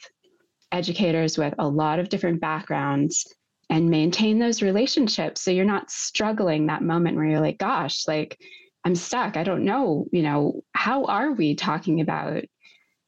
educators 0.72 1.38
with 1.38 1.54
a 1.58 1.68
lot 1.68 1.98
of 1.98 2.08
different 2.08 2.40
backgrounds 2.40 3.32
and 3.68 3.90
maintain 3.90 4.38
those 4.38 4.62
relationships 4.62 5.42
so 5.42 5.50
you're 5.50 5.64
not 5.64 5.90
struggling 5.90 6.66
that 6.66 6.82
moment 6.82 7.16
where 7.16 7.26
you're 7.26 7.40
like, 7.40 7.58
gosh, 7.58 8.08
like 8.08 8.38
I'm 8.84 8.94
stuck. 8.94 9.36
I 9.36 9.44
don't 9.44 9.64
know, 9.64 10.06
you 10.10 10.22
know, 10.22 10.62
how 10.72 11.04
are 11.04 11.32
we 11.32 11.54
talking 11.54 12.00
about 12.00 12.44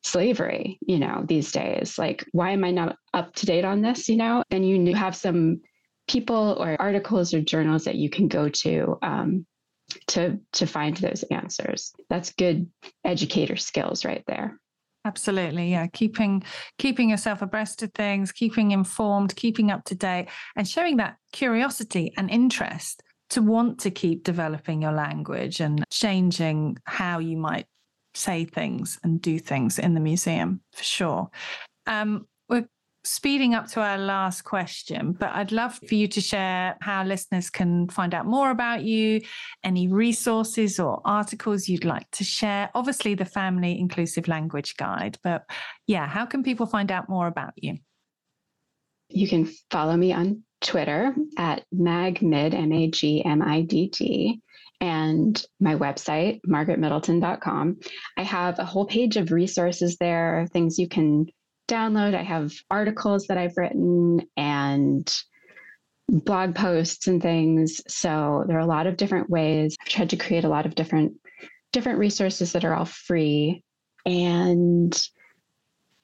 slavery, 0.03 0.79
you 0.87 0.99
know, 0.99 1.25
these 1.27 1.51
days. 1.51 1.99
Like, 1.99 2.25
why 2.33 2.51
am 2.51 2.65
I 2.65 2.71
not 2.71 2.97
up 3.15 3.35
to 3.37 3.47
date 3.47 3.65
on 3.65 3.81
this, 3.81 4.09
you 4.09 4.17
know? 4.17 4.43
And 4.51 4.69
you 4.69 4.95
have 4.95 5.17
some 5.17 5.61
people 6.09 6.57
or 6.59 6.81
articles 6.81 7.33
or 7.33 7.41
journals 7.41 7.85
that 7.85 7.97
you 7.97 8.11
can 8.11 8.29
go 8.29 8.49
to 8.49 8.99
um, 9.03 9.47
to 10.09 10.39
to 10.53 10.67
find 10.67 10.97
those 10.97 11.23
answers. 11.25 11.93
That's 12.11 12.33
good 12.33 12.69
educator 13.05 13.57
skills 13.57 14.05
right 14.05 14.25
there. 14.27 14.59
Absolutely, 15.05 15.71
yeah. 15.71 15.87
Keeping 15.87 16.43
keeping 16.79 17.11
yourself 17.11 17.41
abreast 17.41 17.83
of 17.83 17.93
things, 17.95 18.33
keeping 18.33 18.73
informed, 18.73 19.35
keeping 19.37 19.71
up 19.71 19.85
to 19.85 19.95
date, 19.95 20.29
and 20.57 20.69
showing 20.69 20.97
that 20.99 21.17
curiosity 21.33 22.13
and 22.17 22.31
interest 22.31 23.03
to 23.31 23.43
want 23.43 23.79
to 23.81 23.91
keep 23.91 24.25
developing 24.25 24.83
your 24.83 24.93
language 24.93 25.61
and 25.61 25.85
changing 25.91 26.77
how 26.85 27.19
you 27.19 27.37
might 27.37 27.67
say 28.15 28.45
things 28.45 28.99
and 29.05 29.23
do 29.23 29.39
things 29.39 29.79
in 29.79 29.95
the 29.95 30.01
museum 30.01 30.61
for 30.73 30.83
sure. 30.83 31.31
Um, 31.87 32.27
we're 32.49 32.69
speeding 33.09 33.55
up 33.55 33.67
to 33.69 33.81
our 33.81 33.99
last 33.99 34.43
question, 34.43 35.13
but 35.13 35.31
I'd 35.31 35.53
love 35.53 35.79
for 35.87 35.95
you 35.95 36.07
to 36.09 36.21
share 36.21 36.77
how 36.81 37.05
listeners 37.05 37.51
can 37.51 37.89
find 37.89 38.15
out 38.15 38.27
more 38.27 38.51
about 38.51 38.83
you, 38.83 39.21
any 39.65 39.89
resources 39.89 40.79
or 40.79 41.01
articles 41.05 41.69
you'd 41.69 41.85
like 41.85 42.11
to 42.13 42.25
share. 42.25 42.71
Obviously, 42.75 43.15
the 43.15 43.25
Family 43.25 43.79
Inclusive 43.79 44.29
Language 44.29 44.77
Guide, 44.77 45.19
but 45.25 45.45
yeah, 45.87 46.07
how 46.07 46.27
can 46.27 46.43
people 46.43 46.67
find 46.67 46.93
out 46.93 47.09
more 47.09 47.27
about 47.27 47.53
you? 47.57 47.79
You 49.09 49.27
can 49.27 49.51
follow 49.71 49.97
me 49.97 50.13
on 50.13 50.43
Twitter 50.61 51.15
at 51.39 51.65
magmidt, 51.75 52.53
M 52.55 52.73
A 52.73 52.91
G 52.91 53.25
M 53.25 53.43
I 53.43 53.63
D 53.63 53.89
T, 53.89 54.41
and 54.81 55.43
my 55.61 55.75
website, 55.75 56.41
margaretmiddleton.com. 56.47 57.79
I 58.17 58.23
have 58.23 58.59
a 58.59 58.65
whole 58.65 58.87
page 58.87 59.17
of 59.17 59.33
resources 59.33 59.97
there, 59.97 60.47
things 60.53 60.79
you 60.79 60.89
can 60.89 61.27
download. 61.69 62.15
I 62.15 62.23
have 62.23 62.53
articles 62.71 63.27
that 63.29 63.39
I've 63.39 63.57
written 63.57 64.23
and 64.37 65.15
blog 66.09 66.55
posts 66.55 67.07
and 67.07 67.23
things. 67.23 67.81
So 67.87 68.45
there 68.49 68.57
are 68.57 68.61
a 68.61 68.67
lot 68.67 68.87
of 68.87 68.97
different 68.97 69.31
ways. 69.31 69.77
I've 69.81 69.89
tried 69.89 70.11
to 70.11 70.17
create 70.17 70.45
a 70.45 70.49
lot 70.49 70.67
of 70.67 70.75
different 70.75 71.13
different 71.71 71.99
resources 71.99 72.53
that 72.53 72.65
are 72.65 72.75
all 72.75 72.87
free. 72.87 73.63
And 74.07 74.99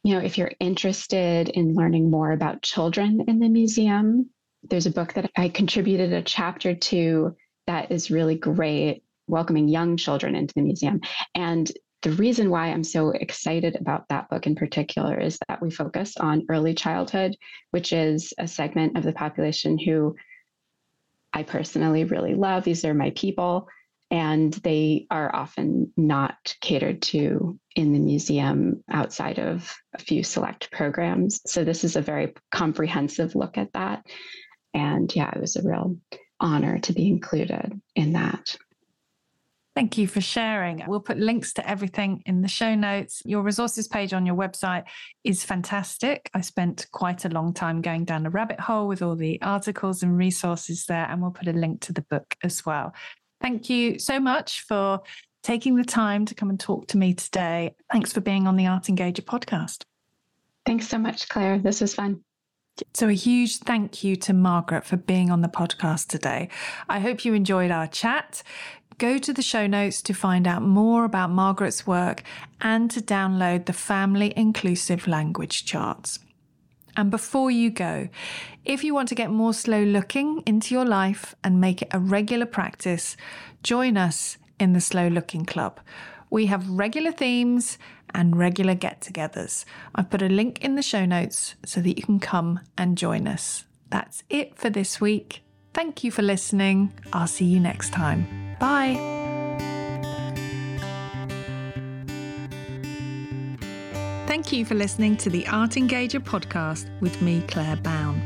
you 0.03 0.15
know, 0.15 0.21
if 0.21 0.37
you're 0.37 0.53
interested 0.61 1.49
in 1.49 1.75
learning 1.75 2.11
more 2.11 2.31
about 2.31 2.63
children 2.63 3.25
in 3.27 3.39
the 3.39 3.49
museum, 3.49 4.29
there's 4.63 4.87
a 4.87 4.91
book 4.91 5.15
that 5.15 5.31
I 5.37 5.49
contributed 5.49 6.13
a 6.13 6.23
chapter 6.23 6.75
to 6.75 7.35
that 7.67 7.91
is 7.91 8.11
really 8.11 8.35
great, 8.35 9.03
welcoming 9.27 9.69
young 9.69 9.97
children 9.97 10.35
into 10.35 10.53
the 10.55 10.61
museum. 10.61 11.01
And 11.35 11.73
the 12.05 12.13
reason 12.13 12.51
why 12.51 12.69
I'm 12.69 12.85
so 12.85 13.09
excited 13.11 13.77
about 13.77 14.09
that 14.11 14.29
book 14.29 14.47
in 14.47 14.55
particular 14.55 15.19
is 15.19 15.39
that 15.49 15.63
we 15.63 15.71
focus 15.71 16.19
on 16.19 16.45
early 16.51 16.75
childhood, 16.75 17.35
which 17.71 17.95
is 17.95 18.35
a 18.39 18.47
segment 18.47 18.99
of 18.99 19.05
the 19.05 19.15
population 19.15 19.79
who 19.79 20.15
I 21.33 21.45
personally 21.45 22.05
really 22.05 22.35
love. 22.35 22.63
These 22.63 22.85
are 22.85 22.93
my 22.93 23.11
people, 23.17 23.69
and 24.11 24.53
they 24.53 25.07
are 25.11 25.35
often 25.35 25.95
not 25.97 26.55
catered 26.61 27.01
to 27.03 27.59
in 27.75 27.95
the 27.95 27.99
museum 27.99 28.85
outside 28.91 29.39
of 29.39 29.75
a 29.95 29.99
few 29.99 30.23
select 30.23 30.71
programs. 30.71 31.41
So, 31.47 31.65
this 31.65 31.85
is 31.85 31.97
a 31.97 32.03
very 32.03 32.35
comprehensive 32.53 33.35
look 33.35 33.57
at 33.57 33.73
that. 33.73 34.05
And 34.75 35.15
yeah, 35.17 35.31
it 35.35 35.41
was 35.41 35.57
a 35.57 35.67
real 35.67 35.97
honor 36.39 36.81
to 36.81 36.93
be 36.93 37.09
included 37.09 37.81
in 37.97 38.13
that. 38.13 38.57
Thank 39.75 39.99
you 39.99 40.07
for 40.07 40.21
sharing. 40.21 40.85
We'll 40.87 41.01
put 41.01 41.19
links 41.19 41.53
to 41.55 41.69
everything 41.69 42.23
in 42.27 42.43
the 42.43 42.49
show 42.49 42.77
notes. 42.77 43.23
Your 43.25 43.43
resources 43.43 43.89
page 43.89 44.13
on 44.13 44.25
your 44.25 44.37
website 44.37 44.85
is 45.25 45.43
fantastic. 45.43 46.31
I 46.33 46.43
spent 46.43 46.87
quite 46.93 47.25
a 47.25 47.29
long 47.29 47.53
time 47.53 47.83
going 47.83 48.05
down 48.05 48.25
a 48.25 48.31
rabbit 48.31 48.61
hole 48.61 48.87
with 48.87 49.03
all 49.03 49.17
the 49.17 49.43
articles 49.43 50.05
and 50.05 50.17
resources 50.17 50.87
there, 50.87 51.07
and 51.11 51.21
we'll 51.21 51.33
put 51.33 51.49
a 51.49 51.53
link 51.53 51.81
to 51.83 51.93
the 51.93 52.03
book 52.03 52.37
as 52.45 52.65
well. 52.65 52.95
Thank 53.41 53.69
you 53.69 53.99
so 53.99 54.21
much 54.21 54.61
for 54.61 55.01
taking 55.43 55.75
the 55.75 55.85
time 55.85 56.25
to 56.27 56.35
come 56.37 56.51
and 56.51 56.61
talk 56.61 56.87
to 56.89 56.97
me 56.97 57.13
today. 57.13 57.75
Thanks 57.91 58.13
for 58.13 58.21
being 58.21 58.47
on 58.47 58.55
the 58.55 58.69
Art 58.69 58.85
Engager 58.85 59.23
podcast. 59.23 59.83
Thanks 60.65 60.87
so 60.87 60.99
much, 60.99 61.29
Claire. 61.29 61.59
This 61.59 61.81
was 61.81 61.95
fun. 61.95 62.23
So, 62.93 63.09
a 63.09 63.13
huge 63.13 63.59
thank 63.59 64.03
you 64.03 64.17
to 64.17 64.33
Margaret 64.33 64.85
for 64.85 64.97
being 64.97 65.31
on 65.31 65.43
the 65.43 65.49
podcast 65.49 66.09
today. 66.09 66.49
I 66.89 66.99
hope 66.99 67.25
you 67.25 67.33
enjoyed 67.33 67.71
our 67.71 67.87
chat. 67.87 68.43
Go 68.99 69.19
to 69.19 69.33
the 69.33 69.43
show 69.43 69.67
notes 69.67 70.03
to 70.03 70.15
find 70.15 70.47
out 70.47 70.63
more 70.63 71.05
about 71.05 71.31
Margaret's 71.31 71.87
work 71.87 72.23
and 72.61 72.91
to 72.93 73.01
download 73.01 73.67
the 73.67 73.73
Family 73.73 74.33
Inclusive 74.37 75.07
Language 75.07 75.65
Charts. 75.65 76.21
And 76.97 77.11
before 77.11 77.51
you 77.51 77.71
go, 77.71 78.09
if 78.65 78.85
you 78.85 78.95
want 78.95 79.09
to 79.09 79.17
get 79.17 79.31
more 79.31 79.53
slow 79.53 79.83
looking 79.83 80.43
into 80.47 80.75
your 80.75 80.85
life 80.85 81.35
and 81.43 81.61
make 81.61 81.83
it 81.83 81.89
a 81.91 81.99
regular 81.99 82.47
practice, 82.47 83.17
join 83.63 83.97
us 83.97 84.39
in 84.61 84.75
the 84.75 84.81
Slow 84.81 85.09
Looking 85.09 85.45
Club. 85.45 85.81
We 86.31 86.47
have 86.47 86.69
regular 86.69 87.11
themes 87.11 87.79
and 88.15 88.37
regular 88.37 88.77
get 88.77 89.01
togethers. 89.01 89.65
I've 89.95 90.11
put 90.11 90.23
a 90.23 90.29
link 90.29 90.65
in 90.65 90.77
the 90.77 90.83
show 90.83 91.05
notes 91.05 91.57
so 91.65 91.81
that 91.81 91.97
you 91.97 92.03
can 92.05 92.21
come 92.21 92.61
and 92.79 92.97
join 92.97 93.27
us. 93.27 93.65
That's 93.91 94.23
it 94.31 94.57
for 94.57 94.71
this 94.71 95.01
week. 95.01 95.43
Thank 95.73 96.05
you 96.05 96.13
for 96.13 96.23
listening. 96.23 96.93
I'll 97.13 97.27
see 97.27 97.45
you 97.45 97.59
next 97.59 97.93
time. 97.93 98.44
Bye. 98.65 98.97
Thank 104.27 104.53
you 104.53 104.65
for 104.65 104.75
listening 104.75 105.19
to 105.19 105.29
the 105.29 105.47
Art 105.49 105.73
Engager 105.73 106.19
podcast 106.19 106.89
with 107.03 107.21
me, 107.21 107.43
Claire 107.47 107.77
Bown. 107.77 108.23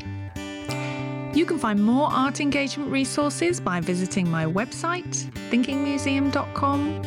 You 1.35 1.45
can 1.45 1.59
find 1.59 1.83
more 1.83 2.09
art 2.13 2.41
engagement 2.41 2.93
resources 2.93 3.59
by 3.59 3.81
visiting 3.81 4.31
my 4.31 4.45
website, 4.45 5.29
thinkingmuseum.com 5.51 7.03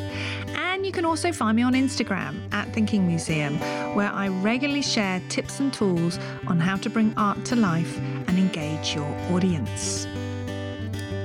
and 0.82 0.86
you 0.86 0.92
can 0.92 1.06
also 1.06 1.32
find 1.32 1.56
me 1.56 1.64
on 1.64 1.74
Instagram 1.74 2.42
at 2.52 2.68
Thinking 2.74 3.08
Museum, 3.08 3.58
where 3.96 4.12
I 4.12 4.28
regularly 4.28 4.82
share 4.82 5.22
tips 5.30 5.62
and 5.62 5.72
tools 5.72 6.20
on 6.48 6.60
how 6.60 6.76
to 6.78 6.90
bring 6.90 7.14
art 7.16 7.46
to 7.46 7.56
life 7.56 7.98
and 8.28 8.38
engage 8.38 8.94
your 8.94 9.08
audience. 9.32 10.06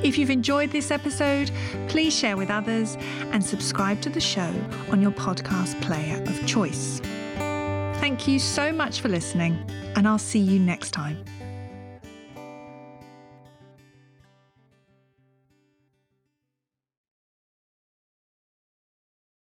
If 0.07 0.19
you've 0.19 0.31
enjoyed 0.31 0.71
this 0.71 0.92
episode, 0.92 1.51
please 1.88 2.16
share 2.16 2.37
with 2.37 2.49
others 2.49 2.97
and 3.33 3.45
subscribe 3.45 4.01
to 4.03 4.09
the 4.09 4.21
show 4.21 4.55
on 4.92 5.03
your 5.03 5.11
podcast 5.11 5.83
player 5.83 6.23
of 6.23 6.47
choice. 6.47 7.01
Thank 7.99 8.29
you 8.29 8.38
so 8.38 8.73
much 8.73 9.01
for 9.01 9.09
listening, 9.09 9.59
and 9.97 10.07
I'll 10.07 10.16
see 10.16 10.38
you 10.38 10.61
next 10.61 10.92
time. 10.92 11.25